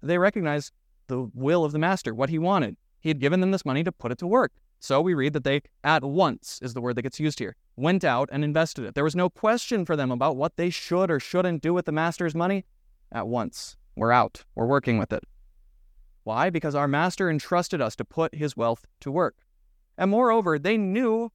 they 0.04 0.18
recognized 0.18 0.74
the 1.08 1.30
will 1.34 1.64
of 1.64 1.72
the 1.72 1.80
master, 1.80 2.14
what 2.14 2.30
he 2.30 2.38
wanted. 2.38 2.76
He 3.00 3.10
had 3.10 3.20
given 3.20 3.40
them 3.40 3.52
this 3.52 3.66
money 3.66 3.86
to 3.86 3.92
put 3.92 4.12
it 4.12 4.18
to 4.18 4.28
work. 4.28 4.52
So 4.80 5.00
we 5.02 5.14
read 5.14 5.32
that 5.34 5.46
they 5.46 5.62
at 5.84 6.04
once 6.04 6.60
is 6.62 6.74
the 6.74 6.82
word 6.82 6.96
that 6.98 7.04
gets 7.04 7.22
used 7.22 7.40
here, 7.40 7.56
went 7.78 8.04
out 8.04 8.28
and 8.32 8.44
invested 8.44 8.84
it. 8.84 8.96
There 8.96 9.04
was 9.04 9.16
no 9.16 9.30
question 9.30 9.86
for 9.86 9.96
them 9.96 10.12
about 10.12 10.36
what 10.36 10.58
they 10.58 10.70
should 10.70 11.10
or 11.10 11.20
shouldn't 11.20 11.62
do 11.62 11.74
with 11.74 11.86
the 11.86 11.92
master's 11.92 12.36
money. 12.36 12.66
At 13.12 13.28
once, 13.28 13.78
we're 13.96 14.12
out. 14.12 14.44
We're 14.56 14.66
working 14.66 14.98
with 14.98 15.14
it. 15.14 15.24
Why? 16.28 16.50
Because 16.50 16.76
our 16.76 16.90
master 16.90 17.30
entrusted 17.30 17.80
us 17.80 17.96
to 17.96 18.04
put 18.04 18.36
his 18.36 18.58
wealth 18.58 18.86
to 19.00 19.10
work. 19.10 19.38
And 19.98 20.12
moreover, 20.12 20.60
they 20.60 20.76
knew 20.76 21.32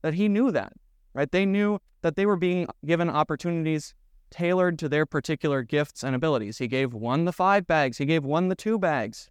that 0.00 0.14
he 0.14 0.26
knew 0.26 0.50
that, 0.50 0.72
right? 1.14 1.30
They 1.30 1.46
knew 1.46 1.78
that 2.00 2.16
they 2.16 2.26
were 2.26 2.34
being 2.34 2.66
given 2.84 3.08
opportunities 3.08 3.94
tailored 4.30 4.80
to 4.80 4.88
their 4.88 5.06
particular 5.06 5.62
gifts 5.62 6.02
and 6.02 6.16
abilities. 6.16 6.58
He 6.58 6.66
gave 6.66 6.92
one 6.92 7.24
the 7.24 7.32
five 7.32 7.68
bags, 7.68 7.98
he 7.98 8.04
gave 8.04 8.24
one 8.24 8.48
the 8.48 8.56
two 8.56 8.80
bags. 8.80 9.30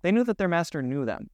They 0.00 0.10
knew 0.10 0.24
that 0.24 0.38
their 0.38 0.48
master 0.48 0.80
knew 0.80 1.04
them. 1.04 1.28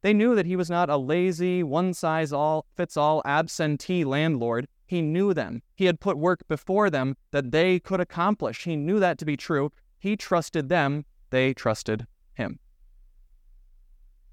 They 0.00 0.12
knew 0.12 0.34
that 0.34 0.46
he 0.46 0.56
was 0.56 0.68
not 0.68 0.90
a 0.90 0.96
lazy, 0.96 1.62
one 1.62 1.94
size 1.94 2.32
all 2.32 2.66
fits 2.74 2.96
all 2.96 3.22
absentee 3.24 4.02
landlord. 4.02 4.66
He 4.84 5.00
knew 5.00 5.32
them. 5.32 5.62
He 5.76 5.84
had 5.84 6.00
put 6.00 6.18
work 6.18 6.40
before 6.48 6.90
them 6.90 7.16
that 7.30 7.52
they 7.52 7.78
could 7.78 8.00
accomplish. 8.00 8.64
He 8.64 8.74
knew 8.74 8.98
that 8.98 9.16
to 9.18 9.24
be 9.24 9.36
true. 9.36 9.70
He 10.00 10.16
trusted 10.16 10.68
them. 10.68 11.04
They 11.32 11.54
trusted 11.54 12.06
him. 12.34 12.58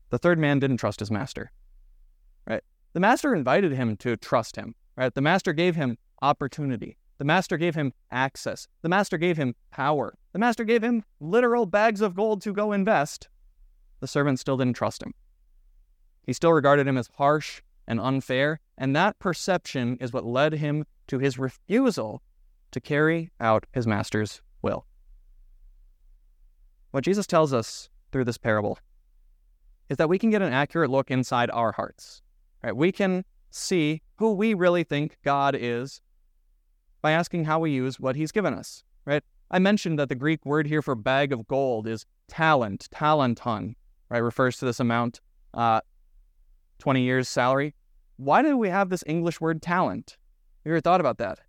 The 0.09 0.17
third 0.17 0.37
man 0.37 0.59
didn't 0.59 0.77
trust 0.77 0.99
his 0.99 1.09
master. 1.09 1.49
Right? 2.45 2.61
The 2.91 2.99
master 2.99 3.33
invited 3.33 3.71
him 3.71 3.95
to 3.97 4.17
trust 4.17 4.57
him. 4.57 4.75
Right? 4.97 5.13
The 5.13 5.21
master 5.21 5.53
gave 5.53 5.77
him 5.77 5.97
opportunity. 6.21 6.97
The 7.17 7.23
master 7.23 7.55
gave 7.55 7.73
him 7.73 7.93
access. 8.11 8.67
The 8.81 8.89
master 8.89 9.17
gave 9.17 9.37
him 9.37 9.55
power. 9.71 10.13
The 10.33 10.39
master 10.39 10.65
gave 10.65 10.83
him 10.83 11.05
literal 11.21 11.65
bags 11.65 12.01
of 12.01 12.15
gold 12.15 12.41
to 12.41 12.51
go 12.51 12.73
invest. 12.73 13.29
The 14.01 14.07
servant 14.07 14.37
still 14.41 14.57
didn't 14.57 14.75
trust 14.75 15.01
him. 15.01 15.13
He 16.25 16.33
still 16.33 16.51
regarded 16.51 16.85
him 16.85 16.97
as 16.97 17.09
harsh 17.13 17.61
and 17.87 18.01
unfair, 18.01 18.59
and 18.77 18.93
that 18.97 19.19
perception 19.19 19.97
is 20.01 20.11
what 20.11 20.25
led 20.25 20.51
him 20.51 20.85
to 21.07 21.19
his 21.19 21.39
refusal 21.39 22.21
to 22.71 22.81
carry 22.81 23.31
out 23.39 23.67
his 23.71 23.87
master's 23.87 24.41
will. 24.61 24.85
What 26.91 27.03
Jesus 27.03 27.27
tells 27.27 27.53
us 27.53 27.89
through 28.11 28.25
this 28.25 28.37
parable 28.37 28.79
is 29.89 29.97
that 29.97 30.09
we 30.09 30.19
can 30.19 30.29
get 30.29 30.41
an 30.41 30.53
accurate 30.53 30.89
look 30.89 31.11
inside 31.11 31.49
our 31.51 31.71
hearts. 31.71 32.21
Right? 32.63 32.75
We 32.75 32.91
can 32.91 33.25
see 33.51 34.01
who 34.17 34.33
we 34.33 34.53
really 34.53 34.83
think 34.83 35.17
God 35.23 35.55
is 35.57 36.01
by 37.01 37.11
asking 37.11 37.45
how 37.45 37.59
we 37.59 37.71
use 37.71 37.99
what 37.99 38.15
he's 38.15 38.31
given 38.31 38.53
us, 38.53 38.83
right? 39.05 39.23
I 39.51 39.59
mentioned 39.59 39.97
that 39.97 40.09
the 40.09 40.15
Greek 40.15 40.45
word 40.45 40.67
here 40.67 40.81
for 40.81 40.95
bag 40.95 41.31
of 41.31 41.47
gold 41.47 41.87
is 41.87 42.05
talent, 42.27 42.87
talenton, 42.93 43.75
right? 44.09 44.19
Refers 44.19 44.57
to 44.57 44.65
this 44.65 44.79
amount, 44.79 45.21
uh, 45.53 45.81
20 46.79 47.01
years 47.01 47.27
salary. 47.27 47.73
Why 48.17 48.41
do 48.41 48.57
we 48.57 48.69
have 48.69 48.89
this 48.89 49.03
English 49.07 49.39
word 49.41 49.61
talent? 49.61 50.17
Have 50.63 50.69
you 50.69 50.73
ever 50.73 50.81
thought 50.81 50.99
about 50.99 51.17
that? 51.19 51.39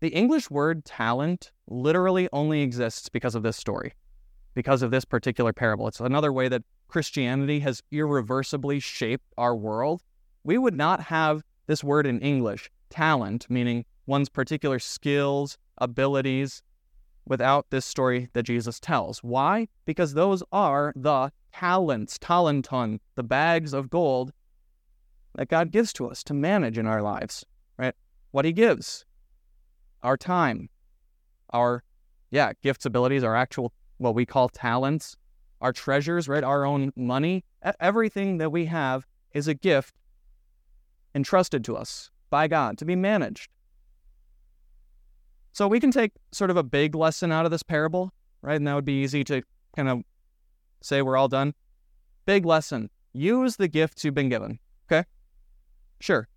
The 0.00 0.08
English 0.08 0.48
word 0.48 0.84
talent 0.84 1.50
literally 1.66 2.28
only 2.32 2.62
exists 2.62 3.08
because 3.08 3.34
of 3.34 3.42
this 3.42 3.56
story, 3.56 3.94
because 4.58 4.82
of 4.82 4.90
this 4.90 5.04
particular 5.04 5.52
parable. 5.52 5.86
It's 5.86 6.00
another 6.00 6.32
way 6.32 6.48
that 6.48 6.64
Christianity 6.88 7.60
has 7.60 7.80
irreversibly 7.92 8.80
shaped 8.80 9.32
our 9.38 9.54
world. 9.54 10.02
We 10.42 10.58
would 10.58 10.74
not 10.74 11.00
have 11.00 11.44
this 11.68 11.84
word 11.84 12.06
in 12.06 12.18
English, 12.18 12.68
talent, 12.90 13.46
meaning 13.48 13.84
one's 14.06 14.28
particular 14.28 14.80
skills, 14.80 15.58
abilities, 15.76 16.60
without 17.24 17.66
this 17.70 17.86
story 17.86 18.30
that 18.32 18.42
Jesus 18.42 18.80
tells. 18.80 19.20
Why? 19.20 19.68
Because 19.84 20.14
those 20.14 20.42
are 20.50 20.92
the 20.96 21.30
talents, 21.52 22.18
talenton, 22.18 22.98
the 23.14 23.22
bags 23.22 23.72
of 23.72 23.88
gold 23.88 24.32
that 25.36 25.48
God 25.48 25.70
gives 25.70 25.92
to 25.92 26.10
us 26.10 26.24
to 26.24 26.34
manage 26.34 26.78
in 26.78 26.86
our 26.88 27.00
lives, 27.00 27.46
right? 27.76 27.94
What 28.32 28.44
He 28.44 28.52
gives, 28.52 29.04
our 30.02 30.16
time, 30.16 30.68
our, 31.50 31.84
yeah, 32.32 32.54
gifts, 32.60 32.86
abilities, 32.86 33.22
our 33.22 33.36
actual, 33.36 33.72
what 33.98 34.14
we 34.14 34.24
call 34.24 34.48
talents, 34.48 35.16
our 35.60 35.72
treasures, 35.72 36.28
right? 36.28 36.44
Our 36.44 36.64
own 36.64 36.92
money, 36.96 37.44
everything 37.80 38.38
that 38.38 38.50
we 38.50 38.66
have 38.66 39.06
is 39.32 39.48
a 39.48 39.54
gift 39.54 39.94
entrusted 41.14 41.64
to 41.64 41.76
us 41.76 42.10
by 42.30 42.48
God 42.48 42.78
to 42.78 42.84
be 42.84 42.96
managed. 42.96 43.50
So 45.52 45.66
we 45.66 45.80
can 45.80 45.90
take 45.90 46.12
sort 46.32 46.50
of 46.50 46.56
a 46.56 46.62
big 46.62 46.94
lesson 46.94 47.32
out 47.32 47.44
of 47.44 47.50
this 47.50 47.62
parable, 47.62 48.12
right? 48.42 48.56
And 48.56 48.66
that 48.66 48.74
would 48.74 48.84
be 48.84 49.02
easy 49.02 49.24
to 49.24 49.42
kind 49.74 49.88
of 49.88 50.02
say 50.80 51.02
we're 51.02 51.16
all 51.16 51.28
done. 51.28 51.54
Big 52.26 52.46
lesson 52.46 52.90
use 53.12 53.56
the 53.56 53.68
gifts 53.68 54.04
you've 54.04 54.14
been 54.14 54.28
given. 54.28 54.60
Okay? 54.90 55.06
Sure. 56.00 56.28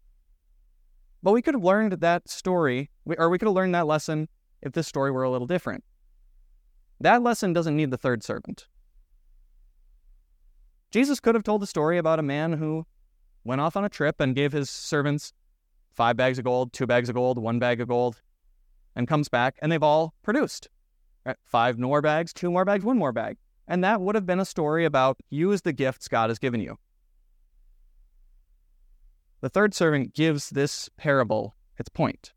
But 1.21 1.33
we 1.33 1.43
could 1.43 1.53
have 1.53 1.63
learned 1.63 1.93
that 1.93 2.27
story, 2.27 2.89
or 3.17 3.29
we 3.29 3.37
could 3.37 3.45
have 3.47 3.55
learned 3.55 3.75
that 3.75 3.85
lesson 3.85 4.27
if 4.63 4.73
this 4.73 4.87
story 4.87 5.11
were 5.11 5.23
a 5.23 5.29
little 5.29 5.45
different. 5.45 5.83
That 7.01 7.23
lesson 7.23 7.51
doesn't 7.51 7.75
need 7.75 7.89
the 7.89 7.97
third 7.97 8.23
servant. 8.23 8.67
Jesus 10.91 11.19
could 11.19 11.33
have 11.33 11.43
told 11.43 11.63
the 11.63 11.67
story 11.67 11.97
about 11.97 12.19
a 12.19 12.23
man 12.23 12.53
who 12.53 12.85
went 13.43 13.59
off 13.59 13.75
on 13.75 13.83
a 13.83 13.89
trip 13.89 14.19
and 14.19 14.35
gave 14.35 14.51
his 14.51 14.69
servants 14.69 15.33
five 15.93 16.15
bags 16.15 16.37
of 16.37 16.45
gold, 16.45 16.73
two 16.73 16.85
bags 16.85 17.09
of 17.09 17.15
gold, 17.15 17.39
one 17.39 17.57
bag 17.57 17.81
of 17.81 17.87
gold, 17.87 18.21
and 18.95 19.07
comes 19.07 19.29
back 19.29 19.57
and 19.63 19.71
they've 19.71 19.81
all 19.81 20.13
produced. 20.21 20.69
Right? 21.25 21.37
Five 21.43 21.79
more 21.79 22.01
bags, 22.01 22.33
two 22.33 22.51
more 22.51 22.65
bags, 22.65 22.85
one 22.85 22.99
more 22.99 23.11
bag. 23.11 23.37
And 23.67 23.83
that 23.83 23.99
would 23.99 24.13
have 24.13 24.27
been 24.27 24.39
a 24.39 24.45
story 24.45 24.85
about 24.85 25.17
use 25.31 25.61
the 25.61 25.73
gifts 25.73 26.07
God 26.07 26.29
has 26.29 26.37
given 26.37 26.61
you. 26.61 26.77
The 29.39 29.49
third 29.49 29.73
servant 29.73 30.13
gives 30.13 30.51
this 30.51 30.87
parable 30.97 31.55
its 31.79 31.89
point. 31.89 32.33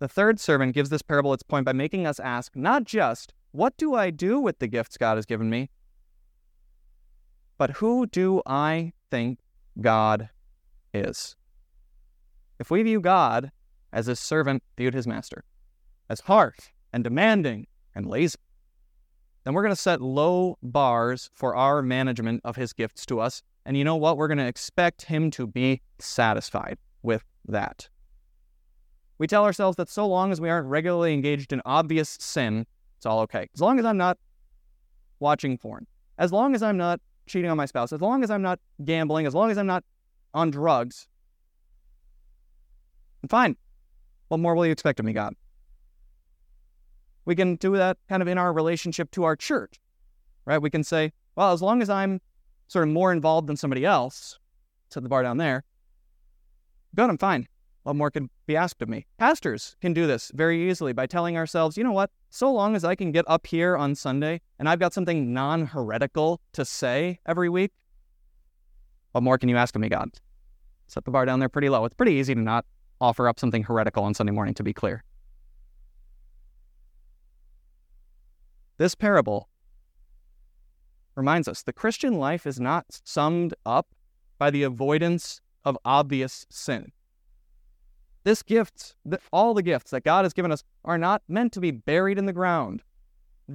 The 0.00 0.08
third 0.08 0.40
servant 0.40 0.74
gives 0.74 0.90
this 0.90 1.02
parable 1.02 1.32
its 1.32 1.42
point 1.42 1.64
by 1.64 1.72
making 1.72 2.06
us 2.06 2.18
ask 2.18 2.56
not 2.56 2.84
just, 2.84 3.32
what 3.52 3.76
do 3.76 3.94
I 3.94 4.10
do 4.10 4.40
with 4.40 4.58
the 4.58 4.66
gifts 4.66 4.96
God 4.96 5.16
has 5.16 5.26
given 5.26 5.48
me? 5.48 5.70
But 7.58 7.70
who 7.70 8.06
do 8.06 8.42
I 8.46 8.92
think 9.10 9.38
God 9.80 10.30
is? 10.92 11.36
If 12.58 12.70
we 12.70 12.82
view 12.82 13.00
God 13.00 13.52
as 13.92 14.06
his 14.06 14.18
servant 14.18 14.62
viewed 14.76 14.94
his 14.94 15.06
master, 15.06 15.44
as 16.10 16.20
harsh 16.20 16.58
and 16.92 17.04
demanding 17.04 17.66
and 17.94 18.06
lazy. 18.06 18.36
Then 19.44 19.54
we're 19.54 19.62
going 19.62 19.74
to 19.74 19.80
set 19.80 20.02
low 20.02 20.58
bars 20.62 21.30
for 21.34 21.54
our 21.54 21.80
management 21.82 22.42
of 22.44 22.56
his 22.56 22.72
gifts 22.72 23.06
to 23.06 23.20
us. 23.20 23.42
And 23.64 23.76
you 23.76 23.84
know 23.84 23.96
what? 23.96 24.16
We're 24.16 24.28
going 24.28 24.38
to 24.38 24.46
expect 24.46 25.02
him 25.02 25.30
to 25.32 25.46
be 25.46 25.80
satisfied 25.98 26.78
with 27.02 27.22
that. 27.46 27.88
We 29.20 29.26
tell 29.26 29.44
ourselves 29.44 29.76
that 29.76 29.90
so 29.90 30.06
long 30.06 30.32
as 30.32 30.40
we 30.40 30.48
aren't 30.48 30.66
regularly 30.66 31.12
engaged 31.12 31.52
in 31.52 31.60
obvious 31.66 32.16
sin, 32.18 32.64
it's 32.96 33.04
all 33.04 33.20
okay. 33.20 33.50
As 33.52 33.60
long 33.60 33.78
as 33.78 33.84
I'm 33.84 33.98
not 33.98 34.16
watching 35.18 35.58
porn, 35.58 35.86
as 36.16 36.32
long 36.32 36.54
as 36.54 36.62
I'm 36.62 36.78
not 36.78 37.02
cheating 37.26 37.50
on 37.50 37.58
my 37.58 37.66
spouse, 37.66 37.92
as 37.92 38.00
long 38.00 38.24
as 38.24 38.30
I'm 38.30 38.40
not 38.40 38.60
gambling, 38.82 39.26
as 39.26 39.34
long 39.34 39.50
as 39.50 39.58
I'm 39.58 39.66
not 39.66 39.84
on 40.32 40.50
drugs, 40.50 41.06
I'm 43.22 43.28
fine. 43.28 43.56
What 44.28 44.40
more 44.40 44.54
will 44.54 44.64
you 44.64 44.72
expect 44.72 44.98
of 45.00 45.04
me, 45.04 45.12
God? 45.12 45.34
We 47.26 47.36
can 47.36 47.56
do 47.56 47.76
that 47.76 47.98
kind 48.08 48.22
of 48.22 48.28
in 48.28 48.38
our 48.38 48.54
relationship 48.54 49.10
to 49.10 49.24
our 49.24 49.36
church, 49.36 49.78
right? 50.46 50.62
We 50.62 50.70
can 50.70 50.82
say, 50.82 51.12
well, 51.36 51.52
as 51.52 51.60
long 51.60 51.82
as 51.82 51.90
I'm 51.90 52.22
sort 52.68 52.88
of 52.88 52.94
more 52.94 53.12
involved 53.12 53.48
than 53.48 53.58
somebody 53.58 53.84
else, 53.84 54.38
set 54.88 55.02
the 55.02 55.10
bar 55.10 55.22
down 55.22 55.36
there, 55.36 55.62
good, 56.94 57.10
I'm 57.10 57.18
fine. 57.18 57.49
What 57.82 57.96
more 57.96 58.10
can 58.10 58.28
be 58.46 58.56
asked 58.56 58.82
of 58.82 58.88
me? 58.88 59.06
Pastors 59.18 59.76
can 59.80 59.94
do 59.94 60.06
this 60.06 60.30
very 60.34 60.70
easily 60.70 60.92
by 60.92 61.06
telling 61.06 61.36
ourselves, 61.36 61.78
you 61.78 61.84
know 61.84 61.92
what? 61.92 62.10
So 62.28 62.52
long 62.52 62.76
as 62.76 62.84
I 62.84 62.94
can 62.94 63.10
get 63.10 63.24
up 63.26 63.46
here 63.46 63.76
on 63.76 63.94
Sunday 63.94 64.42
and 64.58 64.68
I've 64.68 64.78
got 64.78 64.92
something 64.92 65.32
non 65.32 65.66
heretical 65.66 66.40
to 66.52 66.64
say 66.64 67.20
every 67.26 67.48
week, 67.48 67.72
what 69.12 69.22
more 69.22 69.38
can 69.38 69.48
you 69.48 69.56
ask 69.56 69.74
of 69.74 69.80
me, 69.80 69.88
God? 69.88 70.10
Set 70.86 71.04
the 71.04 71.10
bar 71.10 71.24
down 71.24 71.40
there 71.40 71.48
pretty 71.48 71.68
low. 71.68 71.84
It's 71.84 71.94
pretty 71.94 72.12
easy 72.12 72.34
to 72.34 72.40
not 72.40 72.66
offer 73.00 73.28
up 73.28 73.38
something 73.40 73.62
heretical 73.62 74.04
on 74.04 74.12
Sunday 74.12 74.32
morning, 74.32 74.54
to 74.54 74.62
be 74.62 74.72
clear. 74.72 75.02
This 78.76 78.94
parable 78.94 79.48
reminds 81.14 81.48
us 81.48 81.62
the 81.62 81.72
Christian 81.72 82.14
life 82.14 82.46
is 82.46 82.60
not 82.60 82.86
summed 83.04 83.54
up 83.64 83.88
by 84.38 84.50
the 84.50 84.62
avoidance 84.62 85.40
of 85.64 85.76
obvious 85.84 86.46
sin. 86.50 86.92
This 88.22 88.42
gift, 88.42 88.96
all 89.32 89.54
the 89.54 89.62
gifts 89.62 89.90
that 89.92 90.04
God 90.04 90.24
has 90.24 90.32
given 90.32 90.52
us, 90.52 90.62
are 90.84 90.98
not 90.98 91.22
meant 91.26 91.52
to 91.54 91.60
be 91.60 91.70
buried 91.70 92.18
in 92.18 92.26
the 92.26 92.32
ground. 92.32 92.82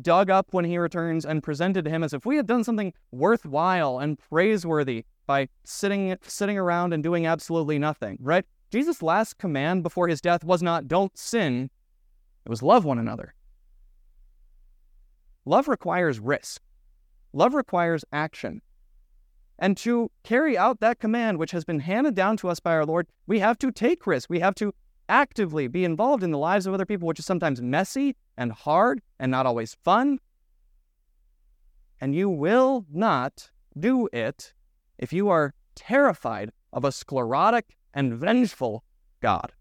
dug 0.02 0.30
up 0.30 0.48
when 0.52 0.66
he 0.66 0.78
returns 0.78 1.26
and 1.26 1.42
presented 1.44 1.86
to 1.86 1.92
him 1.92 2.04
as 2.04 2.14
if 2.14 2.26
we 2.26 2.36
had 2.36 2.48
done 2.48 2.64
something 2.64 2.94
worthwhile 3.12 4.00
and 4.00 4.20
praiseworthy 4.20 5.06
by 5.26 5.48
sitting 5.64 6.18
sitting 6.22 6.58
around 6.58 6.94
and 6.94 7.04
doing 7.04 7.26
absolutely 7.26 7.80
nothing, 7.80 8.18
right? 8.22 8.46
Jesus' 8.72 9.02
last 9.02 9.38
command 9.38 9.84
before 9.84 10.08
his 10.08 10.22
death 10.22 10.44
was 10.44 10.62
not 10.62 10.88
don't 10.88 11.18
sin, 11.18 11.70
it 12.46 12.50
was 12.50 12.62
love 12.62 12.86
one 12.86 13.00
another. 13.00 13.34
Love 15.46 15.68
requires 15.68 16.20
risk. 16.20 16.62
Love 17.34 17.54
requires 17.54 18.04
action. 18.12 18.62
And 19.58 19.78
to 19.78 20.12
carry 20.24 20.58
out 20.58 20.80
that 20.82 21.00
command, 21.00 21.38
which 21.38 21.52
has 21.52 21.64
been 21.64 21.80
handed 21.80 22.16
down 22.16 22.38
to 22.38 22.50
us 22.50 22.60
by 22.60 22.74
our 22.74 22.86
Lord, 22.86 23.08
we 23.26 23.40
have 23.40 23.58
to 23.60 23.72
take 23.72 24.06
risks. 24.06 24.30
We 24.30 24.40
have 24.40 24.56
to 24.56 24.74
actively 25.08 25.68
be 25.68 25.86
involved 25.86 26.24
in 26.24 26.32
the 26.32 26.38
lives 26.38 26.66
of 26.68 26.74
other 26.74 26.86
people, 26.86 27.08
which 27.08 27.20
is 27.20 27.26
sometimes 27.26 27.62
messy 27.62 28.16
and 28.38 28.52
hard 28.52 29.02
and 29.20 29.32
not 29.32 29.46
always 29.46 29.76
fun. 29.84 30.20
And 32.02 32.14
you 32.14 32.30
will 32.30 32.86
not 32.92 33.50
do 33.80 34.10
it 34.12 34.54
if 34.98 35.14
you 35.14 35.30
are 35.30 35.54
terrified 35.76 36.52
of 36.74 36.84
a 36.84 36.92
sclerotic 36.92 37.78
and 37.94 38.14
vengeful 38.14 38.84
God. 39.22 39.54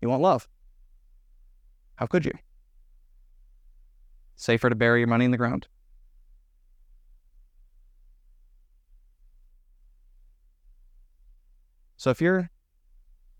You 0.00 0.08
won't 0.08 0.22
love. 0.22 0.48
How 1.96 2.06
could 2.06 2.24
you? 2.24 2.32
Safer 4.36 4.68
to 4.68 4.74
bury 4.74 5.00
your 5.00 5.08
money 5.08 5.24
in 5.24 5.30
the 5.30 5.36
ground. 5.36 5.68
So 12.04 12.10
if 12.10 12.20
you're 12.20 12.50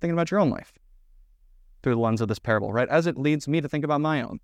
thinking 0.00 0.14
about 0.14 0.30
your 0.30 0.40
own 0.40 0.48
life 0.48 0.72
through 1.82 1.96
the 1.96 2.00
lens 2.00 2.22
of 2.22 2.28
this 2.28 2.38
parable, 2.38 2.72
right, 2.72 2.88
as 2.88 3.06
it 3.06 3.18
leads 3.18 3.46
me 3.46 3.60
to 3.60 3.68
think 3.68 3.84
about 3.84 4.00
my 4.00 4.22
own, 4.22 4.40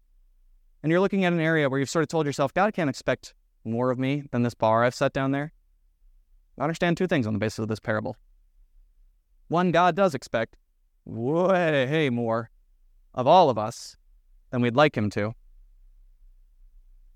and 0.83 0.93
you're 0.93 1.01
looking 1.01 1.25
at 1.25 1.33
an 1.33 1.41
area 1.41 1.71
where 1.71 1.81
you've 1.81 1.89
sort 1.89 2.03
of 2.03 2.11
told 2.11 2.27
yourself, 2.27 2.53
God 2.53 2.75
can't 2.75 2.91
expect 2.91 3.33
more 3.65 3.91
of 3.91 3.99
me 3.99 4.25
than 4.31 4.43
this 4.43 4.53
bar 4.53 4.85
I've 4.85 4.95
set 4.95 5.15
down 5.15 5.31
there, 5.31 5.55
I 6.59 6.65
understand 6.65 6.99
two 6.99 7.07
things 7.07 7.27
on 7.27 7.33
the 7.33 7.39
basis 7.39 7.61
of 7.61 7.69
this 7.69 7.81
parable. 7.81 8.15
One, 9.49 9.71
God 9.71 9.97
does 9.97 10.15
expect 10.15 10.59
way 11.07 12.11
more 12.11 12.51
of 13.15 13.27
all 13.27 13.49
of 13.49 13.57
us 13.57 13.97
than 14.51 14.61
we'd 14.61 14.77
like 14.77 14.99
Him 14.99 15.09
to. 15.13 15.33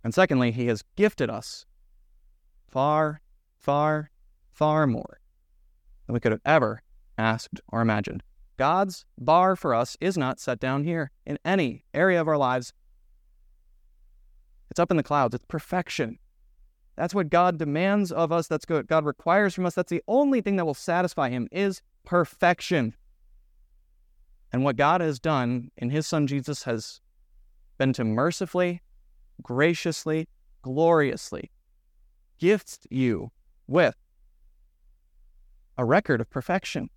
And 0.02 0.14
secondly, 0.14 0.52
He 0.52 0.68
has 0.68 0.82
gifted 0.96 1.28
us 1.28 1.66
far, 2.66 3.20
far, 3.58 4.10
far 4.54 4.86
more 4.86 5.20
than 6.06 6.14
we 6.14 6.20
could 6.20 6.32
have 6.32 6.40
ever 6.46 6.80
asked 7.18 7.60
or 7.68 7.80
imagined. 7.80 8.22
God's 8.56 9.04
bar 9.18 9.56
for 9.56 9.74
us 9.74 9.96
is 10.00 10.16
not 10.16 10.38
set 10.38 10.60
down 10.60 10.84
here 10.84 11.10
in 11.26 11.38
any 11.44 11.84
area 11.92 12.20
of 12.20 12.28
our 12.28 12.36
lives. 12.36 12.72
It's 14.70 14.80
up 14.80 14.90
in 14.90 14.96
the 14.96 15.02
clouds. 15.02 15.34
It's 15.34 15.44
perfection. 15.46 16.18
That's 16.96 17.14
what 17.14 17.30
God 17.30 17.58
demands 17.58 18.12
of 18.12 18.30
us. 18.30 18.46
That's 18.46 18.64
what 18.68 18.86
God 18.86 19.04
requires 19.04 19.54
from 19.54 19.66
us. 19.66 19.74
That's 19.74 19.90
the 19.90 20.02
only 20.06 20.40
thing 20.40 20.56
that 20.56 20.64
will 20.64 20.74
satisfy 20.74 21.30
Him 21.30 21.48
is 21.50 21.82
perfection. 22.04 22.94
And 24.52 24.62
what 24.62 24.76
God 24.76 25.00
has 25.00 25.18
done 25.18 25.70
in 25.76 25.90
His 25.90 26.06
Son 26.06 26.26
Jesus 26.26 26.62
has 26.62 27.00
been 27.78 27.92
to 27.94 28.04
mercifully, 28.04 28.82
graciously, 29.42 30.28
gloriously 30.62 31.50
gift 32.38 32.86
you 32.90 33.30
with 33.66 33.96
a 35.78 35.84
record 35.84 36.20
of 36.20 36.30
perfection, 36.30 36.88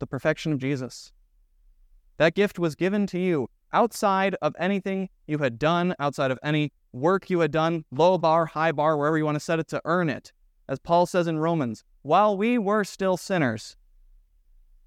the 0.00 0.06
perfection 0.06 0.52
of 0.52 0.58
Jesus. 0.58 1.12
That 2.16 2.34
gift 2.34 2.58
was 2.58 2.74
given 2.74 3.06
to 3.08 3.18
you 3.18 3.48
outside 3.72 4.36
of 4.42 4.54
anything 4.58 5.08
you 5.26 5.38
had 5.38 5.58
done, 5.58 5.94
outside 5.98 6.30
of 6.30 6.38
any 6.42 6.72
work 6.92 7.30
you 7.30 7.40
had 7.40 7.52
done, 7.52 7.84
low 7.92 8.18
bar, 8.18 8.46
high 8.46 8.72
bar, 8.72 8.96
wherever 8.96 9.16
you 9.16 9.24
want 9.24 9.36
to 9.36 9.40
set 9.40 9.58
it 9.58 9.68
to 9.68 9.80
earn 9.84 10.08
it. 10.08 10.32
As 10.68 10.78
Paul 10.78 11.06
says 11.06 11.26
in 11.26 11.38
Romans, 11.38 11.84
while 12.02 12.36
we 12.36 12.58
were 12.58 12.84
still 12.84 13.16
sinners, 13.16 13.76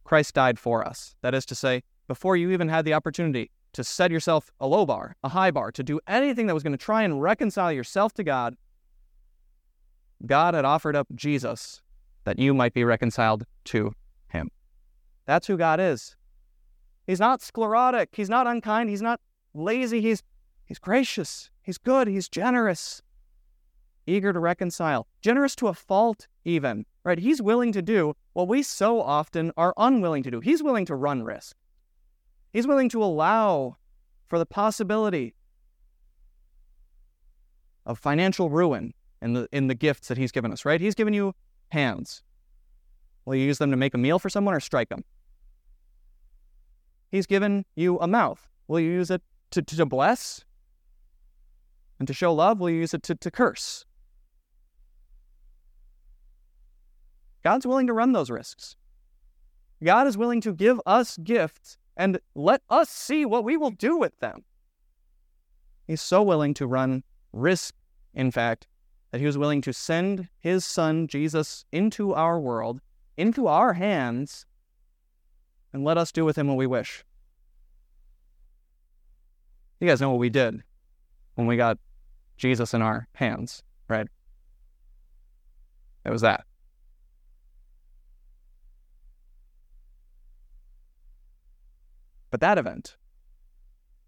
Christ 0.04 0.34
died 0.34 0.60
for 0.60 0.86
us. 0.86 1.16
That 1.22 1.34
is 1.34 1.46
to 1.48 1.56
say, 1.56 1.84
before 2.08 2.36
you 2.36 2.52
even 2.52 2.68
had 2.68 2.86
the 2.86 2.94
opportunity 2.94 3.52
to 3.74 3.84
set 3.84 4.12
yourself 4.12 4.52
a 4.60 4.68
low 4.68 4.86
bar, 4.86 5.16
a 5.24 5.30
high 5.30 5.52
bar, 5.52 5.72
to 5.72 5.84
do 5.84 6.00
anything 6.08 6.48
that 6.48 6.54
was 6.54 6.64
going 6.64 6.78
to 6.78 6.78
try 6.78 7.04
and 7.04 7.22
reconcile 7.22 7.72
yourself 7.72 8.14
to 8.14 8.24
God, 8.24 8.56
God 10.26 10.54
had 10.54 10.66
offered 10.66 10.96
up 10.96 11.08
Jesus 11.16 11.82
that 12.24 12.40
you 12.40 12.54
might 12.54 12.74
be 12.74 12.84
reconciled 12.84 13.46
to. 13.66 13.94
That's 15.26 15.48
who 15.48 15.58
God 15.58 15.80
is. 15.80 16.16
He's 17.08 17.20
not 17.20 17.42
sclerotic. 17.42 18.10
He's 18.14 18.30
not 18.30 18.48
unkind. 18.48 18.90
He's 18.90 19.02
not 19.02 19.20
lazy. 19.54 20.02
He's, 20.02 20.24
he's 20.66 20.80
gracious. 20.80 21.50
He's 21.62 21.78
good. 21.78 22.08
He's 22.08 22.30
generous. 22.30 23.02
Eager 24.06 24.34
to 24.34 24.40
reconcile. 24.40 25.08
Generous 25.22 25.56
to 25.58 25.68
a 25.68 25.74
fault, 25.74 26.28
even. 26.46 26.86
Right? 27.04 27.20
He's 27.20 27.42
willing 27.42 27.72
to 27.74 27.82
do 27.82 28.16
what 28.34 28.48
we 28.48 28.64
so 28.64 29.02
often 29.02 29.52
are 29.58 29.74
unwilling 29.78 30.24
to 30.24 30.32
do. 30.32 30.40
He's 30.40 30.64
willing 30.64 30.86
to 30.86 30.96
run 30.96 31.24
risk. 31.24 31.56
He's 32.52 32.68
willing 32.68 32.90
to 32.90 33.04
allow 33.04 33.78
for 34.28 34.40
the 34.40 34.46
possibility 34.46 35.36
of 37.86 38.00
financial 38.00 38.50
ruin 38.50 38.94
in 39.22 39.34
the 39.34 39.48
in 39.52 39.68
the 39.68 39.76
gifts 39.76 40.08
that 40.08 40.18
he's 40.18 40.32
given 40.32 40.52
us, 40.52 40.66
right? 40.66 40.80
He's 40.80 40.96
given 40.96 41.14
you 41.14 41.34
hands. 41.70 42.24
Will 43.26 43.36
you 43.36 43.46
use 43.46 43.58
them 43.58 43.72
to 43.72 43.78
make 43.78 43.94
a 43.94 43.98
meal 43.98 44.20
for 44.20 44.30
someone 44.30 44.54
or 44.54 44.60
strike 44.60 44.90
them? 44.90 45.04
He's 47.12 47.28
given 47.28 47.66
you 47.76 48.00
a 48.00 48.08
mouth. 48.08 48.48
Will 48.68 48.80
you 48.80 48.92
use 48.92 49.12
it 49.12 49.22
to, 49.52 49.62
to 49.62 49.86
bless? 49.86 50.44
And 52.00 52.08
to 52.08 52.14
show 52.14 52.34
love, 52.34 52.60
will 52.60 52.70
you 52.70 52.80
use 52.80 52.94
it 52.94 53.04
to, 53.04 53.16
to 53.16 53.32
curse? 53.32 53.86
God's 57.44 57.68
willing 57.68 57.88
to 57.88 57.94
run 57.94 58.14
those 58.14 58.30
risks. 58.30 58.76
God 59.84 60.08
is 60.08 60.18
willing 60.18 60.42
to 60.42 60.54
give 60.54 60.80
us 60.86 61.18
gifts 61.18 61.78
and 61.96 62.20
let 62.36 62.62
us 62.70 62.90
see 62.90 63.26
what 63.26 63.44
we 63.44 63.58
will 63.58 63.72
do 63.72 63.98
with 63.98 64.18
them. 64.20 64.44
He's 65.86 66.02
so 66.02 66.24
willing 66.24 66.54
to 66.56 66.66
run 66.66 67.04
risk, 67.34 67.76
in 68.14 68.32
fact, 68.32 68.68
that 69.12 69.20
he 69.20 69.28
was 69.28 69.38
willing 69.38 69.62
to 69.62 69.74
send 69.74 70.30
his 70.40 70.66
son, 70.66 71.08
Jesus, 71.08 71.66
into 71.72 72.14
our 72.14 72.40
world, 72.40 72.82
into 73.18 73.48
our 73.48 73.74
hands, 73.74 74.46
and 75.72 75.84
let 75.84 75.98
us 75.98 76.12
do 76.12 76.26
with 76.26 76.38
him 76.38 76.48
what 76.48 76.58
we 76.58 76.68
wish. 76.68 77.04
You 79.80 79.88
guys 79.88 80.02
know 80.02 80.12
what 80.12 80.20
we 80.20 80.30
did 80.30 80.62
when 81.36 81.48
we 81.48 81.58
got 81.58 81.78
Jesus 82.38 82.74
in 82.74 82.82
our 82.82 83.08
hands, 83.16 83.64
right? 83.88 84.08
It 86.06 86.10
was 86.10 86.22
that. 86.22 86.46
But 92.30 92.40
that 92.42 92.58
event, 92.58 92.98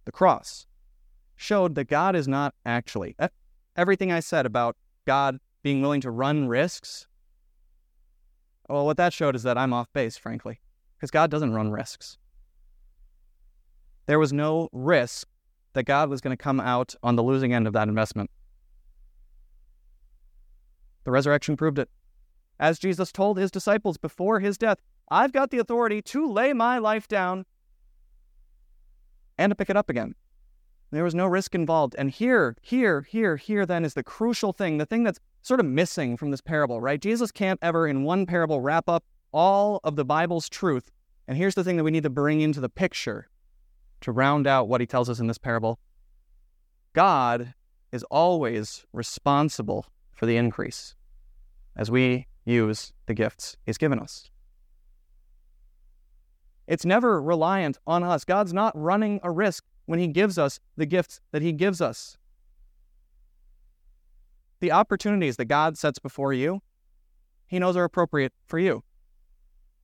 the 0.05 0.11
cross, 0.11 0.65
showed 1.35 1.75
that 1.75 1.85
God 1.85 2.15
is 2.15 2.27
not 2.27 2.55
actually. 2.65 3.15
Everything 3.75 4.11
I 4.11 4.19
said 4.19 4.45
about 4.45 4.77
God 5.05 5.39
being 5.61 5.81
willing 5.81 6.01
to 6.01 6.11
run 6.11 6.47
risks 6.47 7.07
well, 8.69 8.85
what 8.85 8.97
that 8.97 9.13
showed 9.13 9.35
is 9.35 9.43
that 9.43 9.57
I'm 9.57 9.73
off 9.73 9.91
base, 9.93 10.17
frankly, 10.17 10.59
because 10.95 11.11
God 11.11 11.29
doesn't 11.29 11.53
run 11.53 11.71
risks. 11.71 12.17
There 14.07 14.19
was 14.19 14.33
no 14.33 14.69
risk 14.71 15.27
that 15.73 15.83
God 15.83 16.09
was 16.09 16.21
going 16.21 16.35
to 16.35 16.41
come 16.41 16.59
out 16.59 16.95
on 17.03 17.15
the 17.15 17.23
losing 17.23 17.53
end 17.53 17.67
of 17.67 17.73
that 17.73 17.87
investment. 17.87 18.29
The 21.03 21.11
resurrection 21.11 21.55
proved 21.57 21.79
it. 21.79 21.89
As 22.59 22.79
Jesus 22.79 23.11
told 23.11 23.37
his 23.37 23.51
disciples 23.51 23.97
before 23.97 24.39
his 24.39 24.57
death, 24.57 24.79
I've 25.09 25.33
got 25.33 25.51
the 25.51 25.59
authority 25.59 26.01
to 26.03 26.31
lay 26.31 26.53
my 26.53 26.77
life 26.77 27.07
down 27.07 27.45
and 29.37 29.51
to 29.51 29.55
pick 29.55 29.69
it 29.69 29.77
up 29.77 29.89
again. 29.89 30.15
There 30.95 31.03
was 31.03 31.13
no 31.13 31.27
risk 31.27 31.53
involved. 31.53 31.93
And 31.97 32.09
here, 32.09 32.55
here, 32.61 33.01
here, 33.01 33.35
here 33.35 33.65
then 33.65 33.83
is 33.83 33.95
the 33.95 34.03
crucial 34.03 34.53
thing, 34.53 34.77
the 34.77 34.85
thing 34.85 35.03
that's 35.03 35.19
sort 35.41 35.59
of 35.59 35.65
missing 35.65 36.15
from 36.15 36.31
this 36.31 36.39
parable, 36.39 36.79
right? 36.79 37.01
Jesus 37.01 37.33
can't 37.33 37.59
ever 37.61 37.85
in 37.85 38.03
one 38.03 38.25
parable 38.25 38.61
wrap 38.61 38.87
up 38.87 39.03
all 39.33 39.81
of 39.83 39.97
the 39.97 40.05
Bible's 40.05 40.47
truth. 40.47 40.89
And 41.27 41.37
here's 41.37 41.53
the 41.53 41.65
thing 41.65 41.75
that 41.75 41.83
we 41.83 41.91
need 41.91 42.03
to 42.03 42.09
bring 42.09 42.39
into 42.39 42.61
the 42.61 42.69
picture 42.69 43.27
to 44.01 44.13
round 44.13 44.47
out 44.47 44.69
what 44.69 44.79
he 44.79 44.87
tells 44.87 45.09
us 45.09 45.19
in 45.19 45.27
this 45.27 45.37
parable 45.37 45.79
God 46.93 47.53
is 47.91 48.03
always 48.03 48.85
responsible 48.93 49.87
for 50.13 50.25
the 50.25 50.37
increase 50.37 50.95
as 51.75 51.91
we 51.91 52.27
use 52.45 52.93
the 53.05 53.13
gifts 53.13 53.57
he's 53.65 53.77
given 53.77 53.99
us. 53.99 54.29
It's 56.67 56.85
never 56.85 57.21
reliant 57.21 57.79
on 57.85 58.01
us. 58.01 58.23
God's 58.23 58.53
not 58.53 58.71
running 58.81 59.19
a 59.23 59.29
risk 59.29 59.65
when 59.85 59.99
he 59.99 60.07
gives 60.07 60.37
us 60.37 60.59
the 60.75 60.85
gifts 60.85 61.21
that 61.31 61.41
he 61.41 61.51
gives 61.51 61.81
us 61.81 62.17
the 64.59 64.71
opportunities 64.71 65.37
that 65.37 65.45
God 65.45 65.77
sets 65.77 65.99
before 65.99 66.33
you, 66.33 66.61
He 67.47 67.59
knows 67.59 67.77
are 67.77 67.83
appropriate 67.83 68.33
for 68.47 68.59
you. 68.59 68.83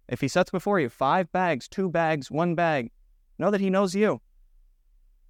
If 0.08 0.22
He 0.22 0.28
sets 0.28 0.50
before 0.52 0.80
you 0.80 0.90
five 0.90 1.32
bags, 1.32 1.68
two 1.68 1.90
bags, 1.90 2.32
one 2.32 2.56
bag, 2.56 2.92
know 3.38 3.52
that 3.52 3.62
He 3.62 3.70
knows 3.70 3.96
you. 3.96 4.22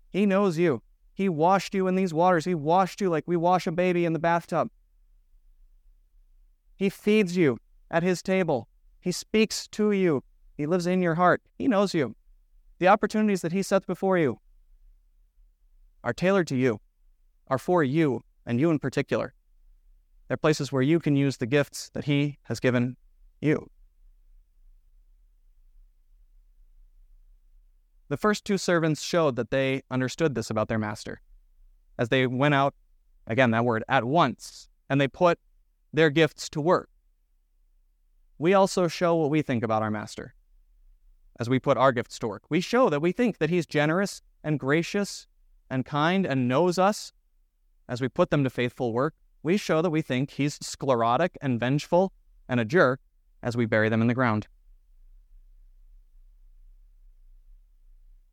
He 0.10 0.26
knows 0.26 0.58
you. 0.58 0.82
He 1.14 1.24
He 1.24 1.30
washed 1.30 1.76
you 1.76 1.88
in 1.88 1.96
these 1.96 2.14
waters. 2.14 2.46
He 2.46 2.56
washed 2.56 3.02
you 3.02 3.10
like 3.10 3.26
we 3.28 3.36
wash 3.36 3.68
a 3.68 3.72
baby 3.72 4.06
in 4.06 4.14
the 4.14 4.20
bathtub. 4.20 4.70
He 6.76 6.90
feeds 6.90 7.36
you 7.36 7.58
at 7.90 8.04
His 8.04 8.22
table. 8.22 8.68
He 9.00 9.12
speaks 9.12 9.68
to 9.68 9.92
you. 9.92 10.24
He 10.56 10.66
lives 10.66 10.88
in 10.88 11.02
your 11.02 11.16
heart. 11.16 11.42
He 11.58 11.68
knows 11.68 11.94
you. 11.94 12.16
The 12.80 12.88
opportunities 12.88 13.42
that 13.42 13.52
He 13.52 13.64
sets 13.64 13.86
before 13.86 14.18
you 14.18 14.40
are 16.04 16.14
tailored 16.14 16.48
to 16.48 16.56
you, 16.56 16.80
are 17.48 17.58
for 17.58 17.84
you, 17.84 18.24
and 18.46 18.60
you 18.60 18.70
in 18.70 18.80
particular. 18.80 19.34
They're 20.28 20.38
places 20.38 20.72
where 20.72 20.82
you 20.82 21.00
can 21.00 21.16
use 21.16 21.38
the 21.38 21.46
gifts 21.46 21.90
that 21.94 22.06
He 22.06 22.38
has 22.44 22.60
given 22.60 22.96
you. 23.42 23.70
The 28.08 28.18
first 28.18 28.46
two 28.46 28.58
servants 28.58 29.02
showed 29.02 29.36
that 29.38 29.52
they 29.52 29.84
understood 29.90 30.36
this 30.36 30.50
about 30.50 30.68
their 30.68 30.80
master. 30.80 31.22
As 31.98 32.10
they 32.10 32.28
went 32.28 32.54
out, 32.54 32.74
again, 33.28 33.52
that 33.52 33.64
word, 33.64 33.84
at 33.88 34.04
once, 34.04 34.68
and 34.90 35.00
they 35.00 35.08
put 35.08 35.40
their 35.94 36.10
gifts 36.10 36.50
to 36.50 36.62
work. 36.62 36.90
We 38.38 38.54
also 38.54 38.88
show 38.88 39.16
what 39.16 39.30
we 39.30 39.42
think 39.42 39.64
about 39.64 39.84
our 39.84 39.92
master 39.92 40.34
as 41.40 41.50
we 41.50 41.60
put 41.60 41.78
our 41.78 41.92
gifts 41.92 42.20
to 42.20 42.28
work. 42.28 42.44
We 42.50 42.60
show 42.60 42.90
that 42.90 43.02
we 43.02 43.12
think 43.12 43.38
that 43.38 43.50
he's 43.50 43.66
generous 43.66 44.22
and 44.44 44.60
gracious 44.60 45.28
and 45.72 45.86
kind 45.86 46.26
and 46.26 46.48
knows 46.48 46.78
us 46.78 47.14
as 47.90 48.02
we 48.02 48.10
put 48.10 48.30
them 48.30 48.44
to 48.44 48.50
faithful 48.50 48.94
work. 48.94 49.16
We 49.42 49.58
show 49.58 49.82
that 49.82 49.90
we 49.90 50.04
think 50.04 50.32
he's 50.32 50.60
sclerotic 50.62 51.38
and 51.42 51.60
vengeful 51.60 52.14
and 52.48 52.60
a 52.60 52.66
jerk 52.66 53.00
as 53.42 53.58
we 53.58 53.66
bury 53.66 53.90
them 53.90 54.02
in 54.02 54.08
the 54.08 54.14
ground. 54.14 54.48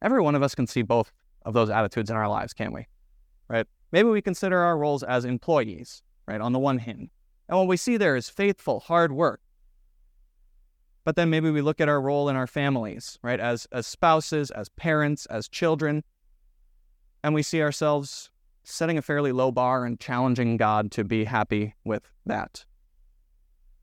Every 0.02 0.20
one 0.20 0.34
of 0.34 0.42
us 0.42 0.54
can 0.54 0.66
see 0.66 0.82
both 0.82 1.12
of 1.46 1.54
those 1.54 1.70
attitudes 1.70 2.10
in 2.10 2.16
our 2.16 2.28
lives, 2.28 2.52
can't 2.52 2.74
we? 2.74 2.86
Right? 3.48 3.66
Maybe 3.90 4.10
we 4.10 4.20
consider 4.20 4.58
our 4.58 4.76
roles 4.76 5.02
as 5.02 5.24
employees, 5.24 6.02
right, 6.26 6.40
on 6.40 6.52
the 6.52 6.58
one 6.58 6.78
hand. 6.78 7.08
And 7.48 7.56
what 7.56 7.68
we 7.68 7.78
see 7.78 7.96
there 7.96 8.16
is 8.16 8.28
faithful, 8.28 8.80
hard 8.80 9.12
work. 9.12 9.40
But 11.04 11.16
then 11.16 11.30
maybe 11.30 11.50
we 11.50 11.62
look 11.62 11.80
at 11.80 11.88
our 11.88 12.02
role 12.02 12.28
in 12.28 12.36
our 12.36 12.46
families, 12.46 13.18
right, 13.22 13.40
as, 13.40 13.66
as 13.72 13.86
spouses, 13.86 14.50
as 14.50 14.68
parents, 14.68 15.24
as 15.26 15.48
children, 15.48 16.04
and 17.22 17.34
we 17.34 17.42
see 17.42 17.62
ourselves 17.62 18.30
setting 18.64 18.98
a 18.98 19.02
fairly 19.02 19.32
low 19.32 19.50
bar 19.50 19.84
and 19.84 19.98
challenging 19.98 20.56
God 20.56 20.90
to 20.92 21.04
be 21.04 21.24
happy 21.24 21.74
with 21.84 22.10
that. 22.26 22.64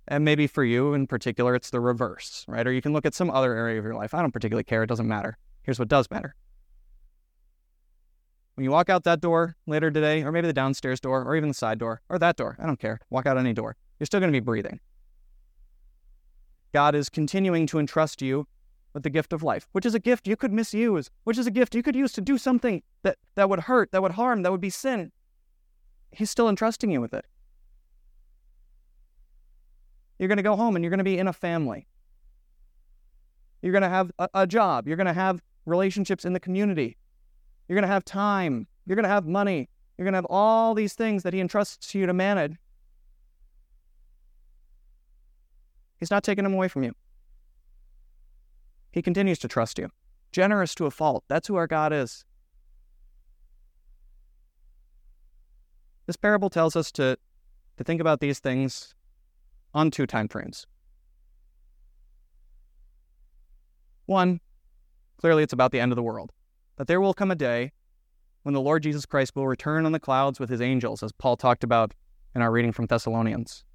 And 0.08 0.24
maybe 0.24 0.46
for 0.46 0.64
you 0.64 0.94
in 0.94 1.08
particular, 1.08 1.56
it's 1.56 1.72
the 1.72 1.80
reverse, 1.80 2.46
right? 2.48 2.66
Or 2.66 2.72
you 2.72 2.82
can 2.82 2.94
look 2.94 3.06
at 3.06 3.16
some 3.16 3.32
other 3.32 3.54
area 3.56 3.80
of 3.80 3.84
your 3.84 3.96
life. 3.96 4.14
I 4.14 4.22
don't 4.22 4.32
particularly 4.32 4.64
care, 4.64 4.84
it 4.84 4.88
doesn't 4.88 5.08
matter. 5.08 5.38
Here's 5.64 5.80
what 5.80 5.88
does 5.88 6.10
matter. 6.12 6.36
When 8.54 8.64
you 8.64 8.72
walk 8.72 8.90
out 8.90 9.04
that 9.04 9.20
door 9.20 9.58
later 9.66 9.92
today, 9.92 10.24
or 10.24 10.32
maybe 10.32 10.48
the 10.48 10.54
downstairs 10.54 11.00
door, 11.00 11.24
or 11.24 11.36
even 11.36 11.50
the 11.50 11.56
side 11.56 11.80
door, 11.80 12.02
or 12.08 12.20
that 12.20 12.38
door, 12.38 12.56
I 12.60 12.66
don't 12.66 12.80
care. 12.80 13.00
Walk 13.10 13.26
out 13.26 13.38
any 13.38 13.52
door. 13.52 13.76
You're 14.00 14.06
still 14.06 14.20
going 14.20 14.32
to 14.32 14.36
be 14.36 14.44
breathing. 14.44 14.80
God 16.72 16.96
is 16.96 17.10
continuing 17.10 17.68
to 17.68 17.80
entrust 17.80 18.22
you 18.22 18.48
with 18.96 19.04
the 19.04 19.10
gift 19.10 19.34
of 19.34 19.44
life, 19.44 19.68
which 19.74 19.86
is 19.86 19.94
a 19.94 20.00
gift 20.00 20.26
you 20.26 20.38
could 20.38 20.54
misuse, 20.54 21.12
which 21.26 21.38
is 21.38 21.46
a 21.46 21.52
gift 21.52 21.76
you 21.76 21.84
could 21.84 21.98
use 21.98 22.14
to 22.14 22.22
do 22.22 22.38
something 22.38 22.82
that, 23.04 23.18
that 23.36 23.50
would 23.50 23.60
hurt, 23.60 23.92
that 23.92 24.02
would 24.02 24.14
harm, 24.14 24.42
that 24.42 24.52
would 24.52 24.62
be 24.62 24.70
sin. 24.70 25.12
He's 26.12 26.32
still 26.32 26.48
entrusting 26.48 26.90
you 26.90 27.02
with 27.02 27.14
it. 27.14 27.26
You're 30.18 30.30
going 30.30 30.38
to 30.38 30.44
go 30.44 30.56
home 30.56 30.78
and 30.78 30.84
you're 30.84 30.90
going 30.90 31.00
to 31.00 31.04
be 31.04 31.18
in 31.18 31.28
a 31.28 31.34
family. 31.34 31.88
You're 33.62 33.74
going 33.74 33.82
to 33.82 33.90
have 33.90 34.12
a, 34.18 34.30
a 34.34 34.48
job. 34.48 34.88
You're 34.88 34.98
going 34.98 35.08
to 35.08 35.14
have 35.14 35.42
relationships 35.66 36.24
in 36.24 36.32
the 36.32 36.40
community. 36.40 36.96
You're 37.68 37.76
going 37.76 37.88
to 37.88 37.94
have 37.94 38.06
time. 38.06 38.66
You're 38.86 38.96
going 38.96 39.04
to 39.04 39.10
have 39.10 39.28
money. 39.28 39.68
You're 39.98 40.06
going 40.06 40.14
to 40.14 40.18
have 40.18 40.28
all 40.30 40.74
these 40.74 40.94
things 40.94 41.24
that 41.24 41.34
He 41.34 41.42
entrusts 41.42 41.92
to 41.92 42.00
you 42.00 42.06
to 42.06 42.14
manage. 42.14 42.56
He's 46.00 46.12
not 46.12 46.24
taking 46.24 46.46
them 46.46 46.54
away 46.54 46.70
from 46.70 46.84
you. 46.84 46.94
He 48.96 49.02
continues 49.02 49.40
to 49.40 49.50
trust 49.50 49.78
you, 49.78 49.90
generous 50.32 50.74
to 50.76 50.86
a 50.86 50.90
fault. 50.90 51.26
That's 51.28 51.50
who 51.50 51.56
our 51.56 51.68
God 51.68 51.92
is. 51.92 52.24
This 56.06 56.16
parable 56.16 56.50
tells 56.50 56.78
us 56.78 56.94
to, 56.94 57.18
to 57.76 57.84
think 57.84 58.00
about 58.00 58.22
these 58.22 58.40
things 58.40 58.96
on 59.74 59.92
two 59.92 60.08
time 60.08 60.30
frames. 60.30 60.66
One, 64.06 64.40
clearly 65.18 65.44
it's 65.44 65.52
about 65.52 65.74
the 65.74 65.82
end 65.82 65.92
of 65.92 65.98
the 65.98 66.04
world. 66.04 66.32
That 66.78 66.88
there 66.88 67.02
will 67.02 67.14
come 67.14 67.32
a 67.32 67.36
day 67.36 67.74
when 68.44 68.54
the 68.54 68.62
Lord 68.62 68.82
Jesus 68.82 69.06
Christ 69.06 69.36
will 69.36 69.48
return 69.48 69.86
on 69.86 69.92
the 69.92 70.00
clouds 70.00 70.40
with 70.40 70.50
his 70.50 70.62
angels, 70.62 71.04
as 71.04 71.12
Paul 71.12 71.36
talked 71.36 71.66
about 71.66 71.94
in 72.34 72.42
our 72.42 72.52
reading 72.52 72.72
from 72.72 72.86
Thessalonians. 72.86 73.66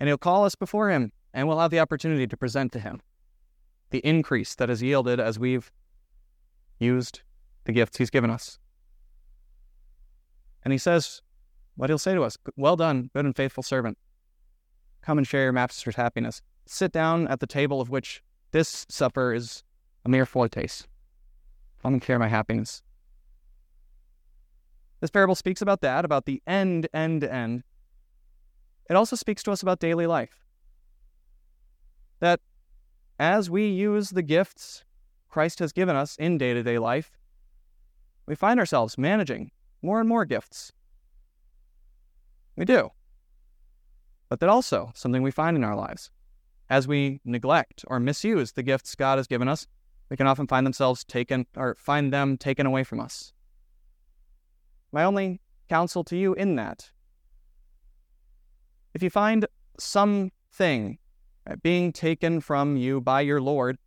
And 0.00 0.08
he'll 0.08 0.16
call 0.16 0.46
us 0.46 0.54
before 0.54 0.88
him, 0.88 1.12
and 1.34 1.46
we'll 1.46 1.58
have 1.58 1.70
the 1.70 1.80
opportunity 1.80 2.26
to 2.26 2.36
present 2.38 2.72
to 2.72 2.80
him 2.80 3.02
the 3.92 3.98
increase 3.98 4.54
that 4.56 4.68
has 4.68 4.82
yielded 4.82 5.20
as 5.20 5.38
we've 5.38 5.70
used 6.78 7.20
the 7.64 7.72
gifts 7.72 7.98
he's 7.98 8.10
given 8.10 8.30
us. 8.30 8.58
And 10.64 10.72
he 10.72 10.78
says, 10.78 11.22
what 11.76 11.90
he'll 11.90 11.98
say 11.98 12.14
to 12.14 12.22
us 12.22 12.36
Well 12.56 12.76
done, 12.76 13.10
good 13.14 13.24
and 13.24 13.36
faithful 13.36 13.62
servant. 13.62 13.98
Come 15.02 15.18
and 15.18 15.26
share 15.26 15.44
your 15.44 15.52
master's 15.52 15.96
happiness. 15.96 16.42
Sit 16.66 16.90
down 16.90 17.28
at 17.28 17.40
the 17.40 17.46
table 17.46 17.80
of 17.80 17.90
which 17.90 18.22
this 18.50 18.86
supper 18.88 19.34
is 19.34 19.62
a 20.04 20.08
mere 20.08 20.26
foretaste. 20.26 20.88
I 21.78 21.82
Come 21.82 21.94
and 21.94 22.04
share 22.04 22.18
my 22.18 22.28
happiness. 22.28 22.82
This 25.00 25.10
parable 25.10 25.34
speaks 25.34 25.60
about 25.60 25.80
that, 25.80 26.04
about 26.04 26.26
the 26.26 26.40
end, 26.46 26.88
end, 26.94 27.24
end. 27.24 27.64
It 28.88 28.94
also 28.94 29.16
speaks 29.16 29.42
to 29.42 29.52
us 29.52 29.62
about 29.62 29.80
daily 29.80 30.06
life. 30.06 30.46
That 32.20 32.40
as 33.22 33.48
we 33.48 33.68
use 33.68 34.10
the 34.10 34.20
gifts 34.20 34.82
Christ 35.28 35.60
has 35.60 35.72
given 35.72 35.94
us 35.94 36.16
in 36.16 36.38
day 36.38 36.54
to 36.54 36.62
day 36.64 36.80
life, 36.80 37.16
we 38.26 38.34
find 38.34 38.58
ourselves 38.58 38.98
managing 38.98 39.52
more 39.80 40.00
and 40.00 40.08
more 40.08 40.24
gifts. 40.24 40.72
We 42.56 42.64
do. 42.64 42.90
But 44.28 44.40
that 44.40 44.48
also 44.48 44.90
something 44.96 45.22
we 45.22 45.30
find 45.30 45.56
in 45.56 45.62
our 45.62 45.76
lives 45.76 46.10
as 46.68 46.88
we 46.88 47.20
neglect 47.24 47.84
or 47.86 48.00
misuse 48.00 48.52
the 48.52 48.62
gifts 48.64 48.96
God 48.96 49.18
has 49.18 49.28
given 49.28 49.46
us, 49.46 49.68
we 50.10 50.16
can 50.16 50.26
often 50.26 50.48
find 50.48 50.66
themselves 50.66 51.04
taken 51.04 51.46
or 51.56 51.76
find 51.78 52.12
them 52.12 52.36
taken 52.36 52.66
away 52.66 52.82
from 52.82 52.98
us. 52.98 53.32
My 54.90 55.04
only 55.04 55.40
counsel 55.68 56.02
to 56.04 56.16
you 56.16 56.34
in 56.34 56.56
that 56.56 56.90
if 58.94 59.02
you 59.02 59.10
find 59.10 59.46
something 59.78 60.98
being 61.62 61.92
taken 61.92 62.40
from 62.40 62.76
you 62.76 63.00
by 63.00 63.20
your 63.20 63.40
Lord, 63.40 63.78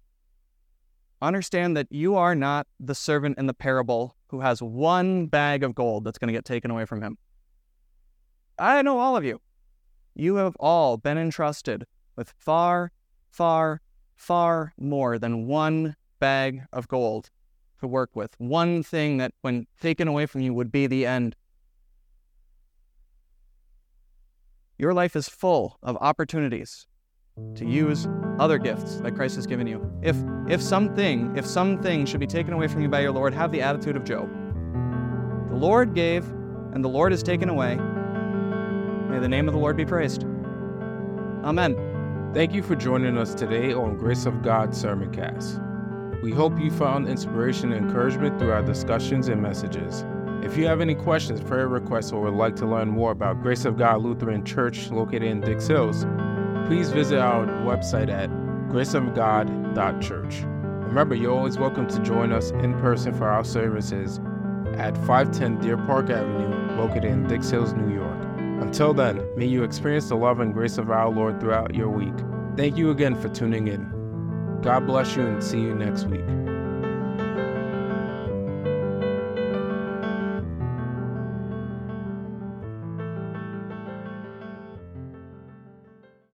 understand 1.21 1.75
that 1.77 1.87
you 1.89 2.15
are 2.15 2.35
not 2.35 2.67
the 2.79 2.95
servant 2.95 3.37
in 3.37 3.47
the 3.47 3.53
parable 3.53 4.15
who 4.27 4.41
has 4.41 4.61
one 4.61 5.27
bag 5.27 5.63
of 5.63 5.75
gold 5.75 6.03
that's 6.03 6.17
going 6.17 6.27
to 6.27 6.33
get 6.33 6.45
taken 6.45 6.71
away 6.71 6.85
from 6.85 7.01
him. 7.01 7.17
I 8.59 8.81
know 8.81 8.99
all 8.99 9.15
of 9.15 9.23
you. 9.23 9.41
You 10.13 10.35
have 10.35 10.55
all 10.57 10.97
been 10.97 11.17
entrusted 11.17 11.85
with 12.15 12.33
far, 12.37 12.91
far, 13.29 13.81
far 14.15 14.73
more 14.77 15.19
than 15.19 15.47
one 15.47 15.95
bag 16.19 16.61
of 16.71 16.87
gold 16.87 17.29
to 17.79 17.87
work 17.87 18.15
with. 18.15 18.33
One 18.37 18.81
thing 18.81 19.17
that, 19.17 19.33
when 19.41 19.67
taken 19.81 20.07
away 20.07 20.25
from 20.25 20.41
you, 20.41 20.53
would 20.53 20.71
be 20.71 20.87
the 20.87 21.05
end. 21.05 21.35
Your 24.77 24.93
life 24.93 25.15
is 25.15 25.27
full 25.27 25.77
of 25.83 25.97
opportunities 25.99 26.87
to 27.55 27.65
use 27.65 28.07
other 28.39 28.57
gifts 28.57 28.97
that 28.97 29.15
Christ 29.15 29.35
has 29.35 29.47
given 29.47 29.67
you. 29.67 29.91
If 30.01 30.15
if 30.47 30.61
something, 30.61 31.35
if 31.35 31.45
something 31.45 32.05
should 32.05 32.19
be 32.19 32.27
taken 32.27 32.53
away 32.53 32.67
from 32.67 32.81
you 32.81 32.87
by 32.87 33.01
your 33.01 33.11
Lord, 33.11 33.33
have 33.33 33.51
the 33.51 33.61
attitude 33.61 33.95
of 33.95 34.03
Job. 34.03 34.29
The 35.49 35.55
Lord 35.55 35.93
gave, 35.93 36.25
and 36.73 36.83
the 36.83 36.89
Lord 36.89 37.11
has 37.11 37.23
taken 37.23 37.49
away. 37.49 37.75
May 37.75 39.19
the 39.19 39.27
name 39.27 39.47
of 39.47 39.53
the 39.53 39.59
Lord 39.59 39.77
be 39.77 39.85
praised. 39.85 40.23
Amen. 41.43 41.75
Thank 42.33 42.53
you 42.53 42.61
for 42.61 42.75
joining 42.75 43.17
us 43.17 43.33
today 43.33 43.73
on 43.73 43.97
Grace 43.97 44.25
of 44.25 44.41
God 44.41 44.71
Sermoncast. 44.71 45.61
We 46.21 46.31
hope 46.31 46.59
you 46.59 46.71
found 46.71 47.07
inspiration 47.07 47.71
and 47.71 47.85
encouragement 47.85 48.39
through 48.39 48.51
our 48.51 48.63
discussions 48.63 49.29
and 49.29 49.41
messages. 49.41 50.05
If 50.43 50.57
you 50.57 50.67
have 50.67 50.81
any 50.81 50.95
questions, 50.95 51.41
prayer 51.41 51.67
requests, 51.67 52.11
or 52.11 52.21
would 52.21 52.33
like 52.33 52.55
to 52.57 52.65
learn 52.65 52.89
more 52.89 53.11
about 53.11 53.41
Grace 53.41 53.65
of 53.65 53.77
God 53.77 54.01
Lutheran 54.01 54.43
Church 54.43 54.89
located 54.91 55.23
in 55.23 55.41
Dix 55.41 55.67
Hills, 55.67 56.05
please 56.67 56.89
visit 56.89 57.19
our 57.19 57.45
website 57.45 58.09
at 58.09 58.29
graceofgod.church. 58.69 60.41
Remember, 60.87 61.13
you're 61.15 61.35
always 61.35 61.57
welcome 61.57 61.87
to 61.87 61.99
join 61.99 62.31
us 62.31 62.51
in 62.51 62.73
person 62.79 63.13
for 63.13 63.27
our 63.27 63.43
services 63.43 64.19
at 64.75 64.97
510 65.05 65.59
Deer 65.59 65.77
Park 65.77 66.09
Avenue, 66.09 66.77
located 66.77 67.05
in 67.05 67.27
Dix 67.27 67.49
Hills, 67.49 67.73
New 67.73 67.93
York. 67.93 68.17
Until 68.61 68.93
then, 68.93 69.21
may 69.35 69.45
you 69.45 69.63
experience 69.63 70.09
the 70.09 70.15
love 70.15 70.39
and 70.39 70.53
grace 70.53 70.77
of 70.77 70.89
our 70.89 71.09
Lord 71.09 71.39
throughout 71.39 71.75
your 71.75 71.89
week. 71.89 72.15
Thank 72.55 72.77
you 72.77 72.89
again 72.89 73.15
for 73.15 73.29
tuning 73.29 73.67
in. 73.67 73.91
God 74.61 74.87
bless 74.87 75.15
you 75.15 75.25
and 75.25 75.43
see 75.43 75.59
you 75.59 75.75
next 75.75 76.05
week. 76.05 76.25